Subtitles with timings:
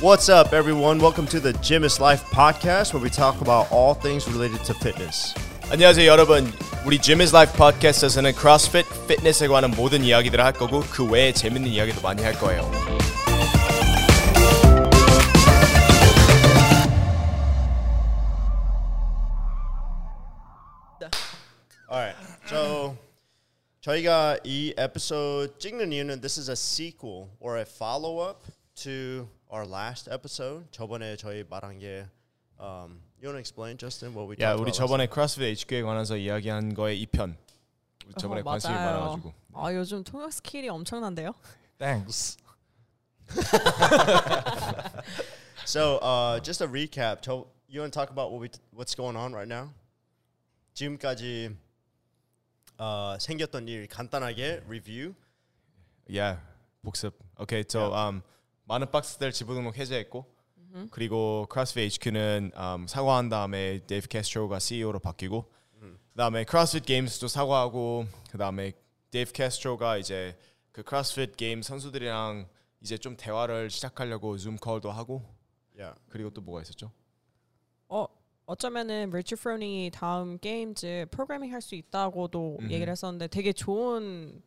[0.00, 0.98] What's up, everyone?
[0.98, 4.74] Welcome to the Gym is Life podcast, where we talk about all things related to
[4.74, 5.34] fitness.
[5.70, 6.52] 안녕하세요 여러분
[6.84, 11.70] 우리 Gym is Life 팟캐스트에서는 크로스핏, 피트니스에 관한 모든 이야기들을 할 거고 그 외에 재밌는
[11.70, 12.70] 이야기도 많이 할 거예요
[21.90, 22.96] Alright, so
[23.80, 28.42] 저희가 이 episode 찍는 이유는 this is a sequel or a follow-up
[28.76, 30.66] to our last episode.
[30.70, 32.06] 저번에 저희 말한 게
[32.60, 35.82] um, you want to explain, Justin, what we 야 talked 우리 about 저번에 크로스핏 HQ에
[35.82, 37.36] 관해서 이야기한 거의 2편
[38.18, 39.00] 저번에 어, 관심이 맞아요.
[39.00, 41.32] 많아가지고 아 요즘 통역 스킬이 엄청난데요.
[41.78, 42.36] Thanks.
[45.66, 47.22] So, uh, just a recap.
[47.22, 49.70] 저, you want to talk about what we what's going on right now?
[50.74, 51.56] 지금까지
[52.78, 55.14] 어, 생겼던 일 간단하게 리뷰.
[56.14, 56.42] 야
[56.84, 58.22] 복습 오케이 저 um,
[58.69, 60.25] 많은 박스들 지부 등록 해제했고
[60.91, 65.51] 그리고 크로스핏 HQ는 um, 사과한 다음에 데이브 캐스트로가 CEO로 바뀌고
[66.11, 68.73] 그다음에 크로스핏 Games도 사과하고 그다음에
[69.09, 70.37] 데이브 캐스트로가 이제
[70.71, 72.47] 그 크로스핏 게임 선수들이랑
[72.81, 75.23] 이제 좀 대화를 시작하려고 Zoom call도 하고
[75.75, 75.97] Yeah.
[76.09, 76.91] 그리고 또 뭐가 있었죠?
[77.87, 78.05] 어
[78.45, 82.59] 어쩌면은 리치 프로닝이 다음 Games 프로그래밍 할 수 있다고도.
[82.69, 84.43] 얘기를 했었는데 되게 좋은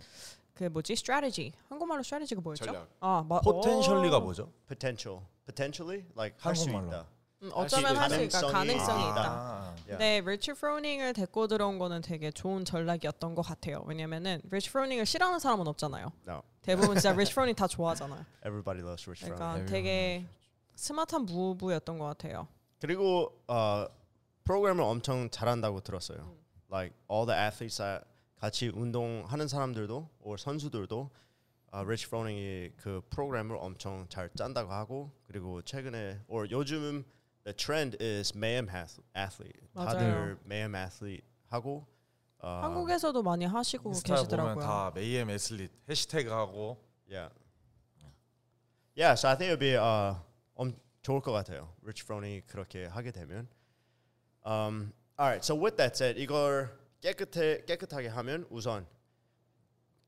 [0.69, 2.65] 그 뭐지 strategy 한국말로 strategy가 뭐였죠?
[2.65, 2.89] 전략.
[3.01, 4.51] 아 마, 어, 뭐죠?
[4.69, 5.21] Potential.
[5.47, 6.89] Potentially like 할 수 한국말로.
[6.89, 7.07] 있다.
[7.43, 9.23] 음, 어쩌면 할 수 있다 가능성이 있다.
[9.27, 9.75] 아.
[9.87, 13.83] 근데 리치 프로닝을 데리고 들어온 거는 되게 좋은 전략이었던 것 같아요.
[13.87, 16.13] 왜냐면은 리치 프로닝을 싫어하는 사람은 없잖아요.
[16.29, 16.43] No.
[16.63, 18.25] 대부분 진짜 리치 프로닝 다 좋아하잖아요.
[18.47, 19.37] Everybody loves Rich Froning.
[19.37, 20.25] 그러니까 되게
[20.77, 22.47] 스마트한 move였던 것 같아요.
[22.81, 23.87] 그리고 어,
[24.45, 26.35] 프로그램을 엄청 잘한다고 들었어요.
[26.71, 28.07] Like all the athletes that
[28.43, 31.11] 같이 운동하는 사람들도 or 선수들도
[31.71, 37.05] 어, Rich Froning이 그 프로그램을 엄청 잘 짠다고 하고 그리고 최근에 or 요즘
[37.45, 39.61] the trend is mayhem ath- athlete.
[39.77, 40.37] 다들 맞아요.
[40.45, 41.87] mayhem athlete 하고
[42.41, 44.65] 어, 한국에서도 많이 하시고 인스타 보면 계시더라고요.
[44.65, 47.33] 다 메이엠 애슬릿 해시태그 하고 Yeah.
[48.97, 50.17] Yeah, so I think it would be uh,
[50.57, 51.69] 엄, 좋을 것 같아요.
[51.85, 53.47] Rich Froning 그렇게 하게 되면.
[54.45, 56.71] Um, alright, so with that said, 이걸
[57.03, 58.87] 깨끗해 깨끗하게 하면 우선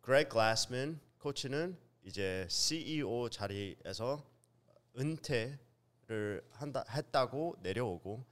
[0.04, 4.24] Greg Glassman 코치는 이제 CEO 자리에서
[4.96, 8.24] 은퇴를 한다 했다고 내려오고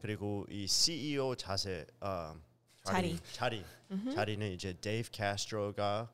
[0.00, 2.34] 그리고 이 CEO 자세 어,
[2.82, 3.16] 자리.
[3.32, 3.64] 자리
[4.12, 6.10] 자리는 이제 데이브 캐스트로가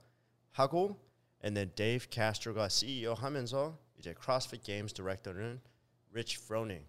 [0.50, 1.00] 하고
[1.42, 5.58] and then Dave Castro가 CEO 하면서 이제 CrossFit Games Director는
[6.12, 6.86] Rich Froning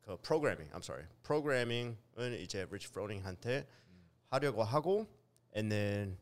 [0.00, 3.68] 그 프로그래밍 I'm sorry 프로그래밍은 이제 Rich Froning한테
[4.29, 5.07] 하려고 하고
[5.55, 6.17] and then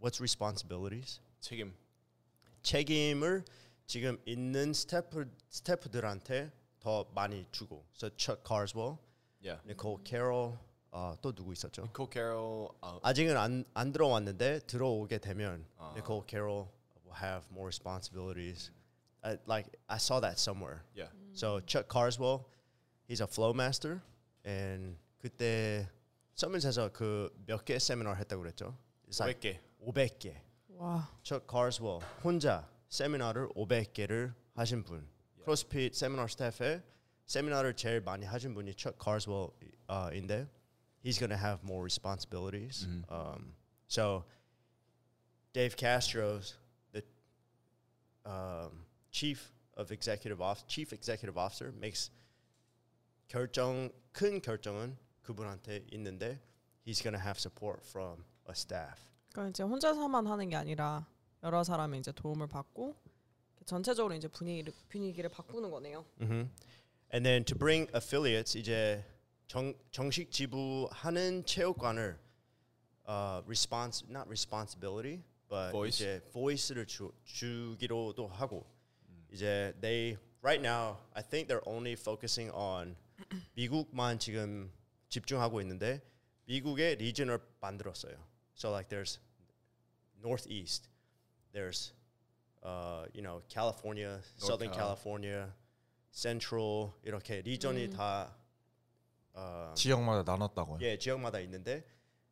[0.00, 1.74] what's responsibilities 책임
[2.62, 3.44] 책임을
[3.86, 6.50] 지금 있는 스태프 스태프들한테
[6.80, 8.98] 더 많이 주고 so Chuck Carswell,
[9.46, 10.58] 야 Nicole Carroll
[10.90, 11.82] 어, 또 누구 있었죠?
[11.82, 15.92] 니콜 캐롤 아, 아직은 안, 안 들어왔는데 들어오게 되면 아.
[15.94, 16.68] Nicole Carroll
[17.04, 18.70] will have more responsibilities.
[19.22, 20.82] I, like I saw that somewhere.
[20.98, 22.46] 야 So Chuck Carswell,
[23.06, 24.00] he's a flow master,
[24.44, 25.88] and 그때
[26.34, 28.76] 서밋에서 그 몇 개 세미나 했다고 그랬죠?
[29.08, 30.40] It's like 500개 500개.
[30.76, 35.08] 와, Chuck Carswell 혼자 세미나를 500개를 하신 분.
[35.42, 36.82] 크로스핏 세미나 스태프에
[37.26, 40.46] 세미나를 제일 많이 하신 분이 Chuck Carswell인데
[41.04, 42.86] he's going to have more responsibilities.
[43.08, 43.54] Um,
[43.88, 44.24] so
[45.52, 46.54] Dave Castro's
[46.92, 47.02] the
[48.24, 52.10] um, chief of executive off chief executive officer makes
[53.28, 56.39] 결정 큰 결정은 그분한테 있는데
[56.85, 58.99] he's going to have support from a staff.
[59.31, 61.07] 그러니까 이제 혼자서만 하는 게 아니라
[61.41, 62.95] 여러 사람의 이제 도움을 받고
[63.65, 66.05] 전체적으로 이제 분위기를 분위기를 바꾸는 거네요.
[66.21, 66.49] Mm-hmm.
[67.13, 69.03] And then to bring affiliates 이제
[69.47, 72.17] 정, 정식 지부하는 체육관을
[73.07, 76.03] uh, response not responsibility but Voice.
[76.03, 78.65] 이제 voice를 주, 주기로도 하고
[79.31, 82.95] 이제 they right now I think they're only focusing on
[83.55, 84.71] 미국만 지금
[85.13, 86.01] 집중하고 있는데
[86.45, 88.15] 미국의 리전을 만들었어요.
[88.55, 89.19] So like there's
[90.17, 90.89] northeast,
[91.53, 91.93] there's
[92.63, 94.95] uh, you know California, Southern Cal.
[94.97, 95.53] California,
[96.11, 98.35] Central 이렇게 리전이 다
[99.33, 100.79] 어, 지역마다 나눴다고요.
[100.81, 101.85] 예 지역마다 있는데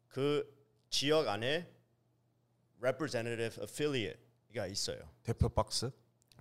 [0.07, 0.43] 그
[0.89, 1.69] 지역 안에
[2.79, 5.07] representative affiliate가 있어요.
[5.21, 5.91] 대표 박스.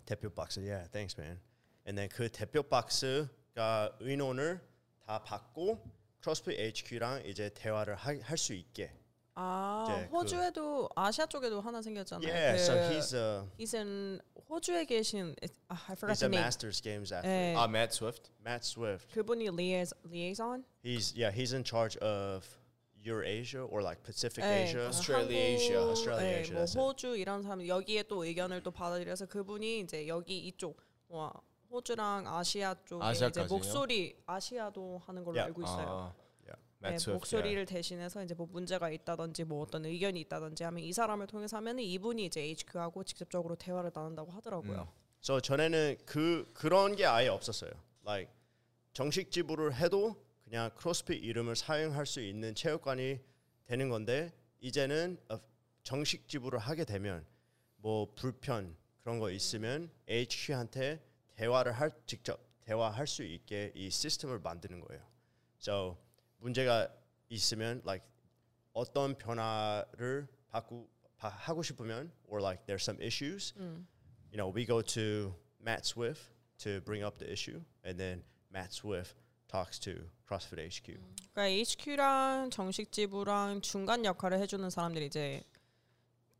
[0.07, 1.39] 대표 박스, yeah, thanks man.
[1.87, 4.61] And then 그 대표 박스가 의논을
[5.07, 8.93] 다 받고 크로스핏 HQ랑 이제 대화를 할 수 있게
[9.35, 12.29] 아 이제 그- 호주에도 아시아 쪽에도 하나 생겼잖아요.
[12.29, 14.21] Yeah, 그 so he's a he's in
[14.51, 15.35] 호주에 계신
[15.69, 16.43] 아, I forgot he's the a name.
[16.45, 17.31] Masters games athlete.
[17.31, 18.31] 네, 아, Matt Swift.
[18.45, 19.09] Matt Swift.
[19.15, 20.65] 그분이 liais, liaison.
[20.85, 22.45] He's yeah, he's in charge of
[23.03, 24.89] Eurasia or like Pacific 네, Asia.
[24.89, 25.79] Australasia.
[25.81, 26.79] 한국, Australasia, 네, 뭐 that's it.
[26.79, 30.77] 호주 이런 사람 여기에 또 의견을 또 받아들여서 그분이 이제 여기 이쪽
[31.09, 31.33] 와
[31.71, 33.47] 호주랑 아시아 쪽에 이제 아시아까지요?
[33.57, 35.49] 목소리 아시아도 하는 걸로 Yeah.
[35.49, 35.89] 알고 있어요.
[35.89, 36.15] 아,
[36.83, 36.97] 네.
[37.13, 41.83] 목소리를 대신해서 이제 뭐 문제가 있다든지 뭐 어떤 의견이 있다든지 하면 이 사람을 통해서 하면은
[41.83, 44.91] 이분이 이제 HQ하고 직접적으로 대화를 나눈다고 하더라고요.
[45.23, 47.71] So 전에는 그 그런 게 아예 없었어요.
[48.07, 48.33] Like
[48.95, 53.21] 정식 지불을 해도 그냥 크로스핏 이름을 사용할 수 있는 체육관이
[53.67, 55.39] 되는 건데 이제는 어,
[55.83, 57.27] 정식 지불을 하게 되면
[57.77, 60.99] 뭐 불편 그런 거 있으면 HQ한테
[61.41, 65.03] 대화를 할 직접 대화할 수 있게 이 시스템을 만드는 거예요.
[65.59, 65.97] So
[66.39, 66.89] 문제가
[67.29, 68.07] 있으면 like
[68.73, 73.55] 어떤 변화를 바꾸 바, 하고 싶으면 or like there's some issues
[74.31, 78.73] you know, we go to Matt Swift to bring up the issue, and then Matt
[78.73, 79.15] Swift
[79.49, 80.99] talks to CrossFit HQ.
[81.35, 85.43] 그러니까 HQ랑 정식 지부랑 중간 역할을 해주는 사람들이 이제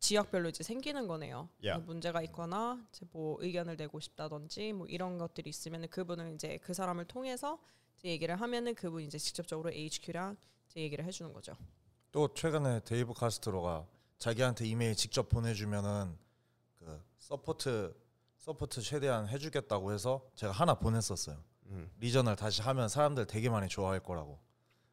[0.01, 1.49] 지역별로 이제 생기는 거네요.
[1.63, 1.79] Yeah.
[1.79, 6.75] 뭐 문제가 있거나 이제 뭐 의견을 내고 싶다든지 뭐 이런 것들이 있으면 그분을 이제 그
[6.75, 7.59] 사람을 통해서
[7.99, 10.37] 이제 얘기를 하면은 그분 이제 직접적으로 HQ랑
[10.69, 11.55] 이제 얘기를 해주는 거죠.
[12.13, 13.87] 또 최근에 데이브 카스트로가
[14.19, 16.17] 자기한테 이메일 직접 보내주면은
[16.79, 17.95] 그 support
[18.39, 21.37] support 최대한 해주겠다고 해서 제가 하나 보냈었어요.
[21.99, 24.41] Regional 다시 하면 사람들 되게 많이 좋아할 거라고.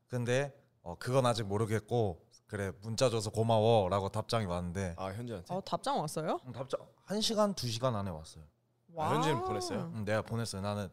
[0.07, 5.53] 근데 어, 그건 아직 모르겠고 그래 문자 줘서 고마워라고 답장이 왔는데 아, 현지한테.
[5.53, 6.39] 어 답장 왔어요?
[6.45, 8.45] 음, 답장 한 시간 두 시간 안에 왔어요.
[8.97, 9.91] 아, 현지는 보냈어요?
[9.94, 10.61] 음, 내가 보냈어요.
[10.61, 10.89] 나는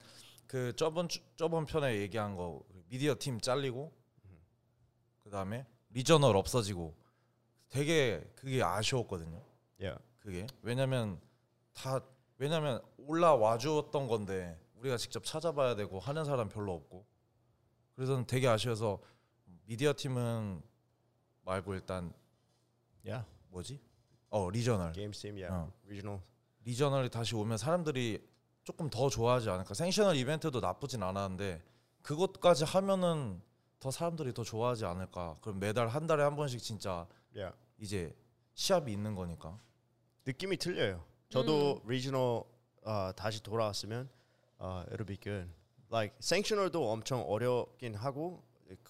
[0.48, 3.92] 그 저번 주, 저번 편에 얘기한 거 미디어 팀 잘리고
[5.22, 6.94] 그 다음에 Regional 없어지고
[7.68, 9.40] 되게 그게 아쉬웠거든요.
[9.80, 10.02] Yeah.
[10.18, 11.20] 그게 왜냐면
[11.72, 12.00] 다
[12.36, 17.06] 왜냐면 올라와 주었던 건데 우리가 직접 찾아봐야 되고 하는 사람 별로 없고
[17.94, 19.00] 그래서 되게 아쉬워서
[19.66, 20.62] 미디어 팀은
[21.44, 22.12] 말고 일단
[23.06, 23.26] Yeah.
[23.50, 23.80] 뭐지?
[24.30, 25.54] 어 Regional Games team, yeah.
[25.54, 25.72] 어.
[25.86, 26.20] Regional.
[26.64, 28.26] 리저널이 다시 오면 사람들이
[28.64, 29.74] 조금 더 좋아하지 않을까?
[29.74, 31.62] 생셔널 이벤트도 나쁘진 않았는데
[32.02, 33.42] 그것까지 하면은
[33.78, 35.36] 더 사람들이 더 좋아하지 않을까?
[35.42, 37.06] 그럼 매달 한 달에 한 번씩 진짜
[37.36, 37.54] Yeah.
[37.78, 38.16] 이제
[38.54, 39.58] 시합이 있는 거니까.
[40.24, 41.04] 느낌이 틀려요.
[41.28, 42.44] 저도 regional
[42.84, 44.08] 어, 다시 돌아왔으면
[44.60, 45.50] uh, it'll be good.
[45.90, 48.42] Like sanctional도 엄청 어렵긴 하고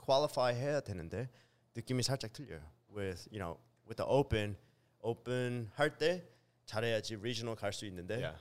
[0.04, 1.28] qualify 해야 되는데
[1.74, 2.60] 느낌이 살짝 틀려요.
[2.94, 4.56] With you know with the open
[5.02, 6.22] open 할 때
[6.66, 8.38] 잘해야지 regional 갈 수 있는데 Yeah.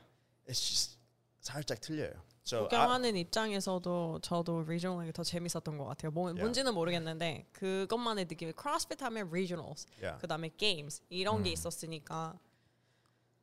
[0.48, 0.98] it's just
[1.42, 2.14] 살짝 틀려요.
[2.46, 6.12] So I, 구경하는 입장에서도 저도 regional이 더 재밌었던 것 같아요.
[6.12, 6.42] 뭐, Yeah.
[6.42, 10.20] 뭔지는 모르겠는데 그것만의 느낌이 CrossFit 하면 regionals, yeah.
[10.22, 12.38] 그 다음에 games 이런 게 있었으니까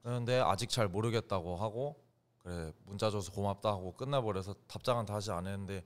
[0.02, 1.96] 그런데 아직 잘 모르겠다고 하고
[2.38, 5.84] 그래 문자 줘서 고맙다 하고 끝나버려서 답장은 다시 안 했는데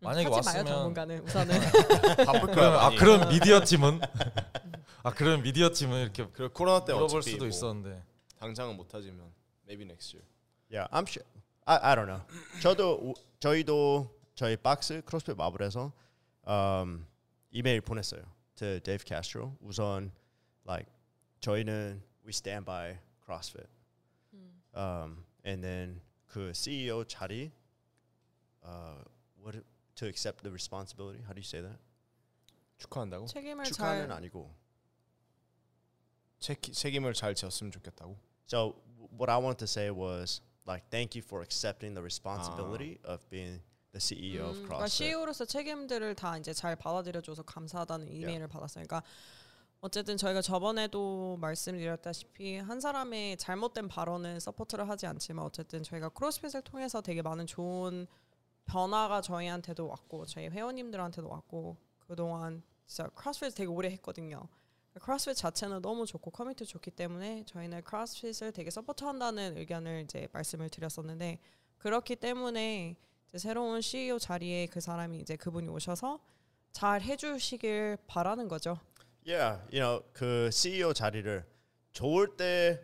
[0.00, 1.60] 만약에 음, 하지 마요 왔으면 당분간은 우선은
[2.26, 2.80] 바쁠 거야.
[2.80, 2.90] 아.
[2.90, 4.00] 그런 미디어 팀은
[5.02, 8.02] 아 그런 미디어 팀은 이렇게 그 코로나 때 물어볼 수도 뭐 있었는데
[8.38, 9.30] 당장은 못 하지만
[9.66, 10.26] maybe next year.
[10.72, 11.26] Yeah, I'm sure.
[11.66, 12.22] I I don't know.
[12.62, 15.92] 저도 우- 저희도 저희 박스 크로스핏 마블에서
[16.48, 17.06] um,
[17.50, 18.22] 이메일 보냈어요.
[18.56, 19.56] to Dave Castro.
[19.60, 20.12] 우선
[20.66, 20.90] like
[21.40, 23.66] 저희는 we stand by CrossFit.
[24.74, 27.50] Um, and then 그 CEO 자리
[28.64, 29.02] uh,
[29.42, 29.58] what
[30.00, 31.20] to accept the responsibility.
[31.26, 31.78] How do you say that?
[32.78, 33.26] 축하한다고?
[33.26, 34.50] 책임을 축하는 잘 아니고.
[36.38, 38.16] 책, 책임을 잘 졌으면 좋겠다고.
[38.46, 38.74] So
[39.12, 43.60] what I wanted to say was like thank you for accepting the responsibility of being
[43.92, 44.96] the CEO of 음, 그러니까 CrossFit.
[44.96, 48.84] CEO로서 책임들을 다 이제 잘 받아들여줘서 감사하다는 이메일을 받았어요.
[48.86, 49.02] 그러니까
[49.82, 57.00] 어쨌든 저희가 저번에도 말씀드렸다시피 한 사람의 잘못된 발언은 support를 하지 않지만 어쨌든 저희가 크로스핏을 통해서
[57.02, 58.06] 되게 많은 좋은
[58.70, 64.46] 변화가 저희한테도 왔고 저희 회원님들한테도 왔고 그동안 진짜 크로스핏 되게 오래 했거든요.
[65.00, 71.40] 크로스핏 자체는 너무 좋고 커뮤니티 좋기 때문에 저희는 크로스핏을 되게 support한다는 의견을 이제 말씀을 드렸었는데
[71.78, 72.96] 그렇기 때문에
[73.28, 76.20] 이제 새로운 CEO 자리에 그 사람이 이제 그분이 오셔서
[76.72, 78.78] 잘 해주시길 바라는 거죠.
[79.26, 81.44] Yeah, you know 그 CEO 자리를
[81.92, 82.80] 줬을 때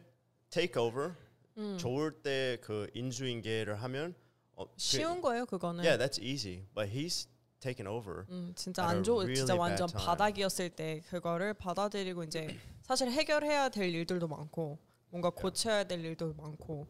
[0.50, 1.14] take over,
[1.58, 1.78] 음.
[1.78, 4.14] 좋을 때 그 인수인계를 하면
[4.56, 5.84] 어, 그- 쉬운 거예요, 그거는.
[5.84, 6.64] Yeah, that's easy.
[6.74, 7.28] But he's
[7.60, 8.24] taken over.
[8.30, 9.86] 음, 진짜 안 좋, really 진짜 완전.
[9.88, 14.78] 바닥이었을 때 그거를 받아들이고 이제 사실 해결해야 될 일들도 많고
[15.10, 16.86] 뭔가 고쳐야 될 일도 많고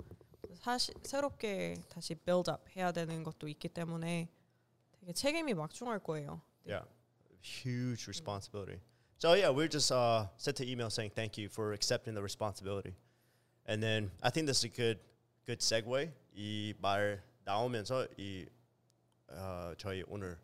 [0.54, 4.28] 사실 새롭게 다시 build up 해야 되는 것도 있기 때문에
[5.00, 6.40] 되게 책임이 막중할 거예요.
[6.66, 6.84] Yeah,
[7.40, 8.80] huge responsibility.
[9.18, 12.94] So yeah, we're just uh, sent an email saying thank you for accepting the responsibility,
[13.66, 14.98] and then I think this is a good
[15.46, 16.10] good segue.
[16.36, 18.44] 이 말 나오면서 이
[19.28, 20.36] 어, 저희 오늘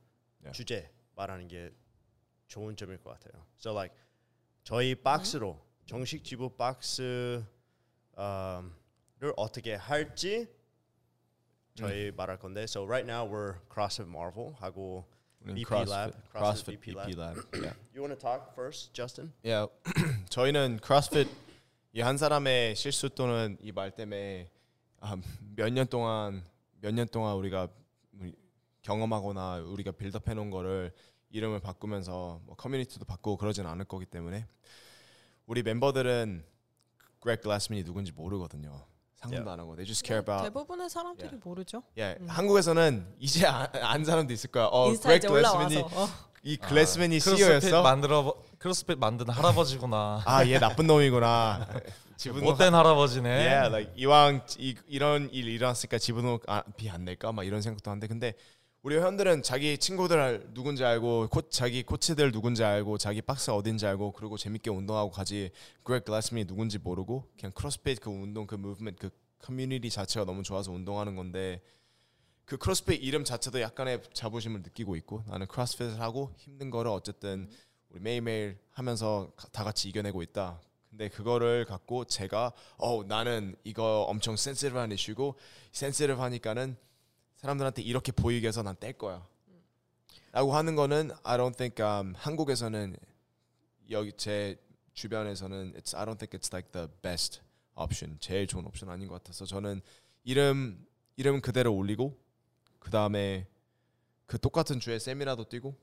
[0.43, 0.57] Yeah.
[0.57, 1.71] 주제 말하는 게
[2.49, 3.45] 좋은 점일 것 같아요.
[3.57, 3.95] So like
[4.65, 5.57] 저희 박스로
[5.87, 7.45] 정식 지부 박스를
[9.37, 10.49] 어떻게 할지
[11.77, 12.65] 저희 말할 건데.
[12.65, 15.05] So right now we're CrossFit Marvel 하고
[15.47, 17.37] BP CrossFit, Lab, CrossFit CrossFit BP BP Lab.
[17.55, 17.75] Yeah.
[17.95, 19.33] You want to talk first, Justin?
[19.45, 19.69] Yeah.
[20.29, 21.29] 저희는 크로스핏
[21.95, 24.51] 이한 사람의 실수 또는 이 말 때문에
[25.01, 25.17] 아,
[25.57, 26.45] 몇년 동안
[26.83, 27.69] 몇 년 동안 우리가
[28.19, 28.35] 우리
[28.83, 30.93] 경험하거나 우리가 빌드업 해놓은 거를
[31.31, 34.45] 이름을 바꾸면서 뭐 커뮤니티도 바꾸고 그러진 않을 거기 때문에
[35.47, 36.45] 우리 멤버들은
[37.21, 38.85] 그렉 글라스민이 누군지 모르거든요.
[39.23, 41.41] 상상도 안 하고 they just care about 대부분의 사람들이 Yeah.
[41.45, 41.83] 모르죠.
[41.99, 44.69] 예, 한국에서는 이제 아, 안 사람도 있을 거야.
[44.71, 46.09] 어, 인스타에 그렉 이제 글래스민이 어.
[46.45, 47.83] 이 글래스먼이 크로스핏 CEO였어.
[47.83, 50.23] 만들어 크로스핏 만든 할아버지구나.
[50.25, 51.67] 아, 얘 나쁜 놈이구나.
[52.17, 53.29] 지분 못된 할아버지네.
[53.29, 57.91] yeah, like 이왕 이, 이런 일 일어났으니까 지부 아, 비 안 낼까 막 이런 생각도
[57.91, 58.35] 하는데 근데
[58.83, 64.11] 우리 회원들은 자기 친구들 누군지 알고 코, 자기 코치들 누군지 알고 자기 박스 어딘지 알고
[64.13, 65.53] 그리고 재밌게 운동하고 가지
[65.85, 70.73] 그렉 글래스먼이 누군지 모르고 그냥 크로스핏 그 운동 그 movement 그 커뮤니티 자체가 너무 좋아서
[70.73, 71.63] 운동하는 건데
[72.45, 77.49] 그 크로스핏 이름 자체도 약간의 자부심을 느끼고 있고 나는 크로스핏을 하고 힘든 거를 어쨌든
[77.89, 80.61] 우리 매일매일 하면서 가- 다 같이 이겨내고 있다.
[80.91, 85.37] 근데 그거를 갖고 제가 어 나는 이거 엄청 센시티브한 이슈고
[85.71, 86.77] 센시티브하니까는
[87.43, 89.27] 사람들한테 이렇게 보이게 해서 난 뗄 거야.
[90.31, 92.97] 라고 하는 거는 I don't think um, 한국에서는
[93.91, 94.59] 여기 제
[94.95, 97.41] 주변에서는 it's I don't think it's like the best
[97.75, 98.19] option.
[98.21, 99.83] 제일 좋은 옵션 아닌 것 같아서 저는
[100.25, 102.17] 이름 이름 그대로 올리고
[102.79, 103.47] 그 다음에
[104.27, 105.77] 그 똑같은 주에 세미나도 뛰고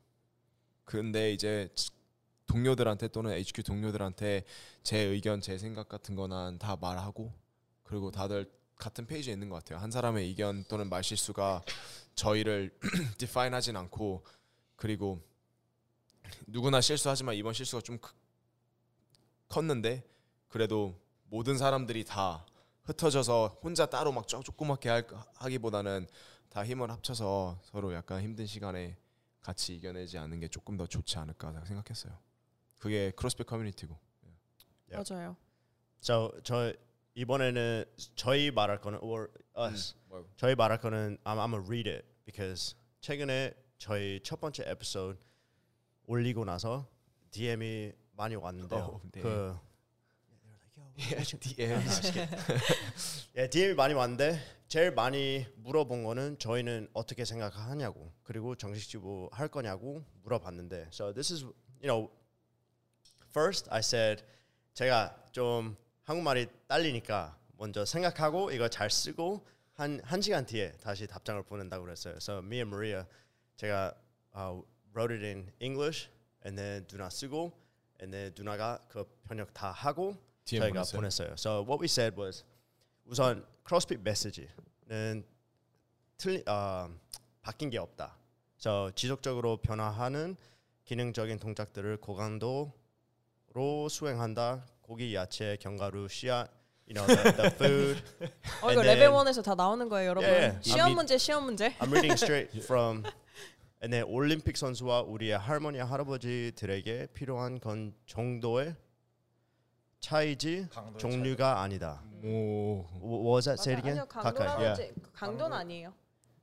[0.86, 1.70] 근데 이제
[2.48, 4.44] 동료들한테 또는 HQ 동료들한테
[4.82, 7.32] 제 의견, 제 생각 같은 거는 다 말하고
[7.84, 9.78] 그리고 다들 같은 페이지에 있는 것 같아요.
[9.80, 11.64] 한 사람의 의견 또는 말실수가
[12.16, 12.76] 저희를
[13.20, 14.26] 디파인 하진 않고
[14.78, 15.22] 그리고
[16.48, 18.14] 누구나 실수하지만 이번 실수가 좀 크-
[19.50, 20.04] 컸는데
[20.48, 22.46] 그래도 모든 사람들이 다
[22.84, 25.06] 흩어져서 혼자 따로 막 쪼- 조그맣게 할,
[25.36, 26.08] 하기보다는
[26.50, 28.98] 다 힘을 합쳐서 서로 약간 힘든 시간에
[29.42, 32.18] 같이 이겨내지 않는 게 조금 더 좋지 않을까 생각했어요.
[32.80, 33.98] 그게 크로스핏 커뮤니티고.
[34.90, 35.14] Yeah.
[35.14, 35.36] 맞아요.
[36.02, 36.74] So 저
[37.20, 37.84] 이번에는
[38.16, 42.78] 저희 말할 거는 or us 뭐, 저희 말할 거는 I'm, I'm gonna read it because
[43.02, 45.20] 최근에 저희 첫 번째 에피소드
[46.06, 46.88] 올리고 나서
[47.32, 49.02] DM이 많이 왔는데요.
[49.04, 49.22] Oh.
[49.22, 49.60] 그
[51.42, 51.82] DM.
[53.36, 59.50] 예, DM이 많이 왔는데 제일 많이 물어본 거는 저희는 어떻게 생각하냐고 그리고 정식 지부 할
[59.50, 61.44] 거냐고 물어봤는데 so this is
[61.82, 62.10] you know
[63.28, 64.24] first I said
[64.74, 65.76] 제가 좀
[66.10, 72.16] 한국말이 딸리니까 먼저 생각하고 이거 잘 쓰고 한 한 시간 뒤에 다시 답장을 보낸다고 그랬어요.
[72.16, 73.04] So me and Maria
[73.58, 73.94] 제가
[74.36, 76.10] uh, wrote it in English
[76.44, 77.52] and then 누나 쓰고
[78.02, 80.98] and then 누나가 그 번역 다 하고 저희가 보냈어요?
[80.98, 81.34] 보냈어요.
[81.34, 82.44] So what we said was
[83.06, 85.24] 우선 크로스핏 메시지는
[86.18, 86.90] 틀리 어,
[87.44, 88.18] 바뀐 게 없다.
[88.60, 90.38] So 지속적으로 변화하는
[90.86, 92.72] 기능적인 동작들을 고강도로
[93.92, 94.66] 수행한다.
[94.90, 96.50] 고기, 야채, 견과류, 씨앗,
[96.88, 98.02] you know, the, the food.
[98.64, 100.28] 어 이거 레벨 then- 1에서 다 나오는 거예요, 여러분.
[100.28, 100.64] Yeah, yeah.
[100.64, 101.76] 시험 I mean- 문제, 시험 문제.
[101.78, 103.04] I'm reading straight from
[103.84, 108.76] and then 올림픽 선수와 우리의 할머니 할아버지들에게 필요한 건 정도의
[110.00, 110.66] 차이지
[110.98, 112.02] 종류가 아니다.
[112.24, 112.84] 오.
[113.00, 113.62] What was that?
[113.62, 114.08] Say it again.
[114.10, 114.58] 가까이.
[114.58, 114.76] Yeah.
[114.76, 115.94] 제- 강도는 아니에요.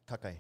[0.07, 0.37] 가까이.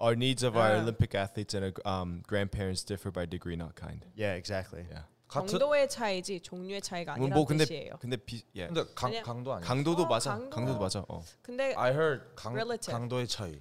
[0.00, 0.80] Our needs of our Ah.
[0.82, 4.04] Olympic athletes and um, grandparents differ by degree, not kind.
[4.16, 4.82] Yeah, exactly.
[4.90, 5.04] Yeah.
[5.32, 7.94] 정도의 차이지 종류의 차이가 뭐, 아니라는 뭐 근데 뜻이에요.
[8.00, 8.66] 근데 비, 예.
[8.66, 9.22] 근데 강.
[9.22, 9.66] 강도 아니야.
[9.66, 10.30] 강도도 어, 맞아.
[10.32, 10.50] 강도.
[10.50, 11.04] 강도도 맞아.
[11.08, 11.24] 어.
[11.42, 12.92] 근데 I heard 강, Relative.
[12.92, 13.60] 강도의 차이.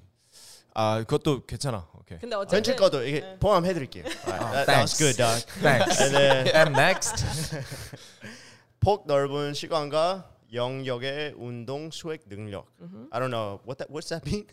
[0.74, 1.88] 아 그것도 괜찮아.
[2.00, 2.18] 오케이.
[2.20, 3.38] 근데 전체 어쨌든 거도 이게 네.
[3.40, 4.04] 포함해드릴게요.
[4.04, 4.98] That, that was thanks.
[4.98, 5.46] good, dog.
[5.62, 6.02] Thanks.
[6.02, 7.26] And then And next.
[8.80, 12.66] 폭 넓은 시간과 영역의 운동 수행 능력.
[13.12, 14.48] I don't know what that what's that mean.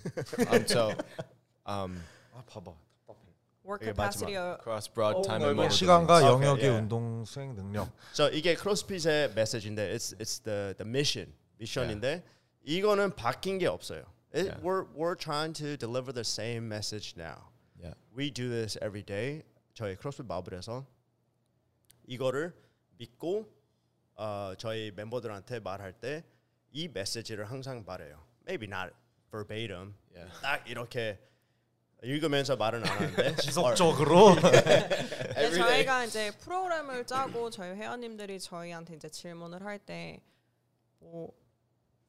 [0.50, 0.88] um, so
[1.66, 2.02] um,
[2.34, 2.72] 아 봐봐.
[3.68, 5.76] Work capacity 어, cross broad time and mobility.
[5.76, 6.80] 시간과 Okay, 영역의 yeah.
[6.80, 7.88] 운동 수행 능력.
[8.14, 12.25] so 이게 크로스핏의 메시지인데 it's it's the the mission 미션인데
[12.64, 14.04] 이거는 바뀐 게 없어요.
[14.34, 14.60] It, Yeah.
[14.62, 17.48] We're we're trying to deliver the same message now.
[17.78, 17.94] Yeah.
[18.16, 19.42] We do this every day.
[19.75, 20.84] 저희 크로스핏 마블에서
[22.06, 22.52] 이거를
[22.98, 23.46] 믿고
[24.16, 26.25] 어, 저희 멤버들한테 말할 때
[26.72, 28.20] 이 메시지를 항상 말해요.
[28.46, 28.92] Maybe not
[29.30, 29.94] verbatim.
[30.14, 30.30] Yeah.
[30.42, 31.18] 딱 이렇게
[32.02, 33.35] 읽으면서 말은 안 하는데?
[33.43, 34.35] 지속적으로?
[35.35, 35.52] Day.
[35.52, 41.33] 저희가 이제 프로그램을 짜고 저희 회원님들이 저희한테 이제 질문을 할때뭐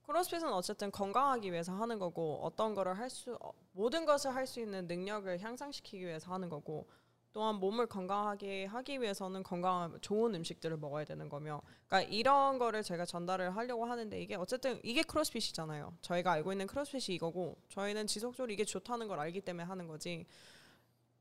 [0.05, 3.37] 크로스핏은 어쨌든 건강하기 위해서 하는 거고 어떤 거를 할 수
[3.71, 6.87] 모든 것을 할 수 있는 능력을 향상시키기 위해서 하는 거고
[7.31, 13.05] 또한 몸을 건강하게 하기 위해서는 건강한 좋은 음식들을 먹어야 되는 거며 그러니까 이런 거를 제가
[13.05, 15.97] 전달을 하려고 하는데 이게 어쨌든 이게 크로스핏이잖아요.
[16.01, 20.25] 저희가 알고 있는 크로스핏이 이거고 저희는 지속적으로 이게 좋다는 걸 알기 때문에 하는 거지.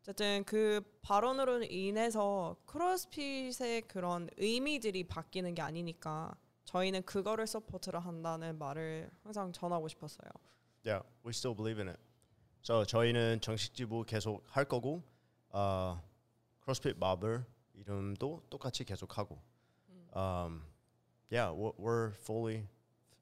[0.00, 6.34] 어쨌든 그 발언으로 인해서 크로스핏의 그런 의미들이 바뀌는 게 아니니까
[6.64, 10.30] 저희는 그거를 support를 한다는 말을 항상 전하고 싶었어요.
[10.86, 12.00] Yeah, we still believe in it.
[12.62, 15.02] So 저희는 정식 지부 계속 할 거고
[15.50, 16.00] 어,
[16.60, 19.38] 크로스핏 마블 이름도 똑같이 계속 하고.
[20.14, 20.62] Um,
[21.30, 22.66] yeah, we're, fully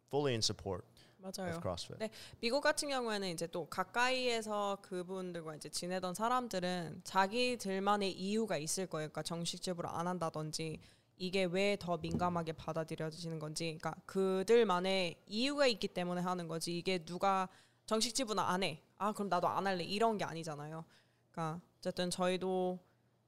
[0.08, 0.84] fully in support
[1.20, 1.56] 맞아요.
[1.56, 1.98] of CrossFit.
[1.98, 2.10] 네.
[2.40, 9.08] 미국 같은 경우에는 이제 또 가까이에서 그분들과 이제 지내던 사람들은 자기들만의 이유가 있을 거예요.
[9.08, 10.78] 그러니까 정식 지부를 안 한다든지
[11.18, 16.76] 이게 왜 더 민감하게 받아들여지는 건지, 그러니까 그들만의 이유가 있기 때문에 하는 거지.
[16.78, 17.48] 이게 누가
[17.86, 18.82] 정식 지부는 안 해.
[18.98, 19.82] 아 그럼 나도 안 할래.
[19.84, 20.84] 이런 게 아니잖아요.
[21.32, 22.80] 그러니까 어쨌든 저희도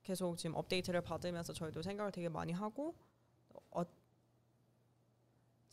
[0.02, 2.92] 계속 지금 업데이트를 받으면서 저희도 생각을 되게 많이 하고
[3.70, 3.84] 어,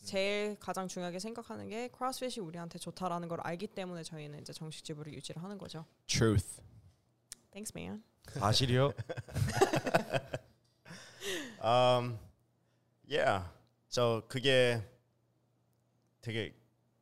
[0.04, 5.12] 제일 가장 중요하게 생각하는 게 크로스핏이 우리한테 좋다라는 걸 알기 때문에 저희는 이제 정식 지부를
[5.14, 5.84] 유지를 하는 거죠.
[6.06, 6.62] Truth.
[7.50, 8.04] Thanks, man.
[8.28, 8.92] 사실이요.
[11.60, 12.20] Um,
[13.10, 13.48] yeah.
[13.88, 14.80] So 그게
[16.20, 16.54] 되게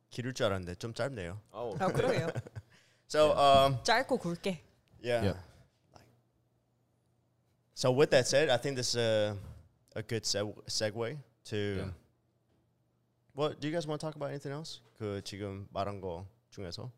[0.09, 1.39] 길을 줄 알았는데 좀 짧네요.
[1.53, 1.77] Oh.
[1.79, 2.27] 아 그래요.
[3.07, 4.63] So um, 짧고 굵게.
[5.03, 5.21] yeah.
[5.27, 5.54] Yeah.
[7.75, 9.37] So with that said, I think this is a,
[9.95, 11.17] a good seg- segue
[11.49, 11.57] to.
[11.57, 11.91] Yeah.
[13.33, 14.29] What do you guys want to talk about?
[14.29, 14.79] Anything else?
[14.97, 16.89] 그 지금 말한 거 중에서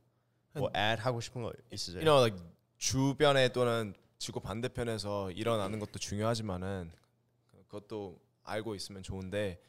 [0.53, 2.01] 뭐 add 하고 싶은 거 있으세요?
[2.01, 2.37] You know, like
[2.77, 6.91] 주변에 또는 지구 반대편에서 일어나는 것도 중요하지만은
[7.67, 9.59] 그것도 알고 있으면 좋은데,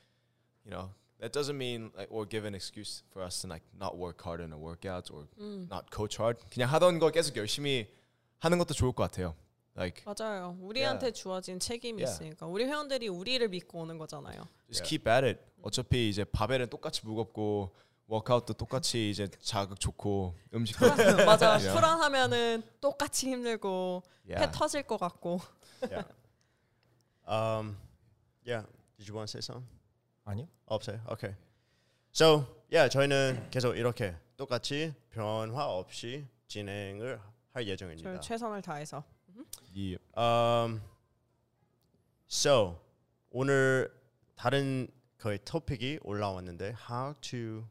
[0.67, 3.97] you know, that doesn't mean like or give an excuse for us to like not
[3.97, 5.27] work hard in our workouts or
[5.71, 6.39] not coach hard.
[6.53, 7.89] 그냥 하던 거 계속 열심히
[8.41, 9.35] 하는 것도 좋을 것 같아요.
[9.79, 10.57] Like 맞아요.
[10.61, 12.13] 우리한테 주어진 책임이 Yeah.
[12.25, 14.43] 있으니까 우리 회원들이 우리를 믿고 오는 거잖아요.
[14.67, 14.89] just Yeah.
[14.89, 15.41] keep at it.
[15.63, 17.73] 어차피 이제 바벨은 똑같이 무겁고
[18.09, 20.87] 워크아웃도 똑같이 이제 자극 좋고 음식도
[21.27, 21.51] 맞아.
[21.59, 21.73] Yeah.
[21.75, 24.47] 불안하면은 똑같이 힘들고 yeah.
[24.47, 25.41] 폐 터질 것 같고.
[25.89, 26.05] yeah.
[27.29, 27.77] Um,
[28.47, 28.65] yeah.
[28.97, 29.69] Did you want to say something?
[30.25, 30.49] 아니요.
[30.67, 30.99] 없어요.
[31.13, 31.35] Okay.
[32.11, 37.21] So yeah, 저희는 계속 이렇게 똑같이 변화 없이 진행을
[37.53, 38.11] 할 예정입니다.
[38.11, 39.05] 저희 최선을 다해서.
[39.75, 40.81] 이 Um,
[42.29, 42.81] so
[43.31, 43.93] 오늘
[44.35, 47.65] 다른 거의 topic이 올라왔는데 how to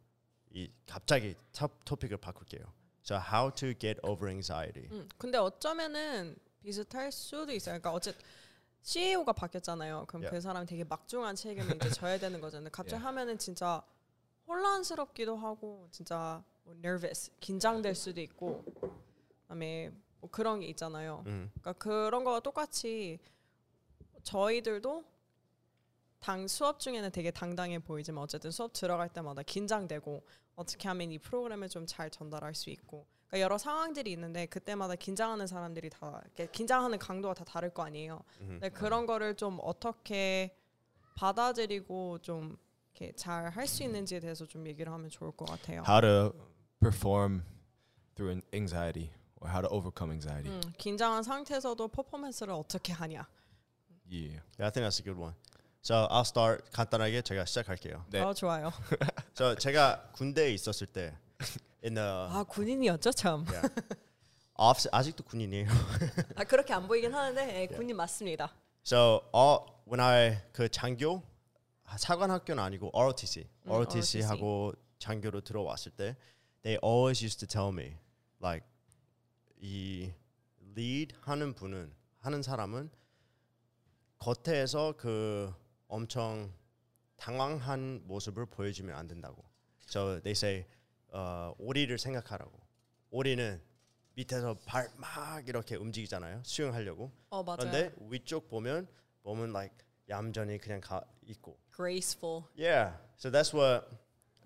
[0.52, 2.62] 이 갑자기 top topic을 바꿀게요.
[3.04, 4.88] So how to get over anxiety.
[4.92, 7.80] 음, 근데 어쩌면은 비슷할 수도 있어요.
[7.80, 8.16] 그러니까 어쨌
[8.82, 10.06] CEO가 바뀌었잖아요.
[10.08, 10.36] 그럼 Yeah.
[10.36, 12.70] 그 사람이 되게 막중한 책임을 이제 져야 되는 거잖아요.
[12.72, 13.82] 갑자기 하면은 진짜
[14.48, 18.64] 혼란스럽기도 하고 진짜 뭐 nervous 긴장될 수도 있고
[19.44, 21.24] 그다음에 뭐 그런 게 있잖아요.
[21.28, 21.52] 음.
[21.62, 23.20] 그러니까 그런 거와 똑같이
[24.24, 25.04] 저희들도
[26.20, 30.24] 당 수업 중에는 되게 당당해 보이지만 어쨌든 수업 들어갈 때마다 긴장되고
[30.56, 35.46] 어떻게 하면 이 프로그램을 좀 잘 전달할 수 있고 그러니까 여러 상황들이 있는데 그때마다 긴장하는
[35.48, 38.22] 사람들이 다 긴장하는 강도가 다 다를 거 아니에요.
[38.42, 38.48] 음.
[38.60, 40.56] 근데 그런 거를 좀 어떻게
[41.16, 42.58] 받아들이고 좀
[42.96, 45.84] 이렇게 잘 할 수 있는지에 대해서 좀 얘기를 하면 좋을 것 같아요.
[45.88, 46.32] how to
[46.80, 47.44] perform
[48.16, 50.50] through an anxiety or how to overcome anxiety.
[50.50, 53.28] 음, 긴장한 상태에서도 퍼포먼스를 어떻게 하냐.
[54.10, 54.40] Yeah.
[54.58, 55.34] Yeah, I think that's a good one.
[55.82, 58.06] So I'll start 간단하게 제가 시작할게요.
[58.10, 58.22] 네.
[58.22, 58.72] 어 좋아요.
[59.36, 61.14] So 제가 군대에 있었을 때
[61.84, 63.46] in the 아 군인이었죠 참.
[63.50, 63.70] yeah.
[64.58, 65.68] office 아직도 군인이에요.
[66.36, 68.54] 아 그렇게 안 보이긴 하는데 예, 군인 맞습니다.
[68.86, 71.22] So all when I 그 장교
[71.98, 76.16] 사관 학교는 아니고 ROTC 음, ROTC 하고 장교로 들어왔을 때
[76.64, 77.98] they always used to tell me
[78.42, 78.66] like
[79.60, 80.12] 이
[80.76, 82.90] lead 하는 분은 하는 사람은
[84.20, 85.54] 겉에서 그
[85.88, 86.52] 엄청
[87.18, 89.44] 당황한 모습을 보여주면 안 된다고.
[89.88, 90.66] So they say
[91.10, 92.60] 어, 오리를 생각하라고.
[93.10, 93.62] 오리는
[94.16, 96.42] 밑에서 발 막 이렇게 움직이잖아요.
[96.44, 97.12] 수영하려고.
[97.30, 97.44] 어.
[97.56, 98.88] 그런데 위쪽 보면
[99.24, 99.76] 몸은 like
[100.10, 101.58] 얌전히 그냥 가 있고.
[101.76, 102.44] graceful.
[102.58, 102.98] Yeah.
[103.18, 103.86] So that's what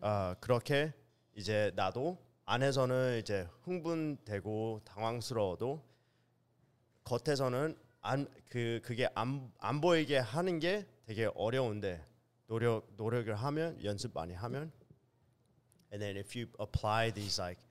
[0.01, 0.93] 어, 그렇게
[1.35, 2.17] 이제 나도
[2.51, 5.81] 안에서는 이제 흥분되고 당황스러워도
[7.05, 12.05] 겉에서는 안 그 그게 안, 안 보이게 하는 게 되게 어려운데
[12.47, 14.69] 노력 노력을 하면 연습 많이 하면
[15.93, 17.63] and then if you apply these like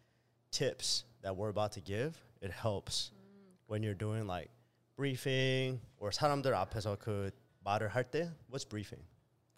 [0.51, 3.13] tips that we're about to give it helps
[3.69, 4.51] when you're doing like
[4.97, 7.31] briefing or 사람들 앞에서 그
[7.65, 9.05] 말을 할 때 what's briefing?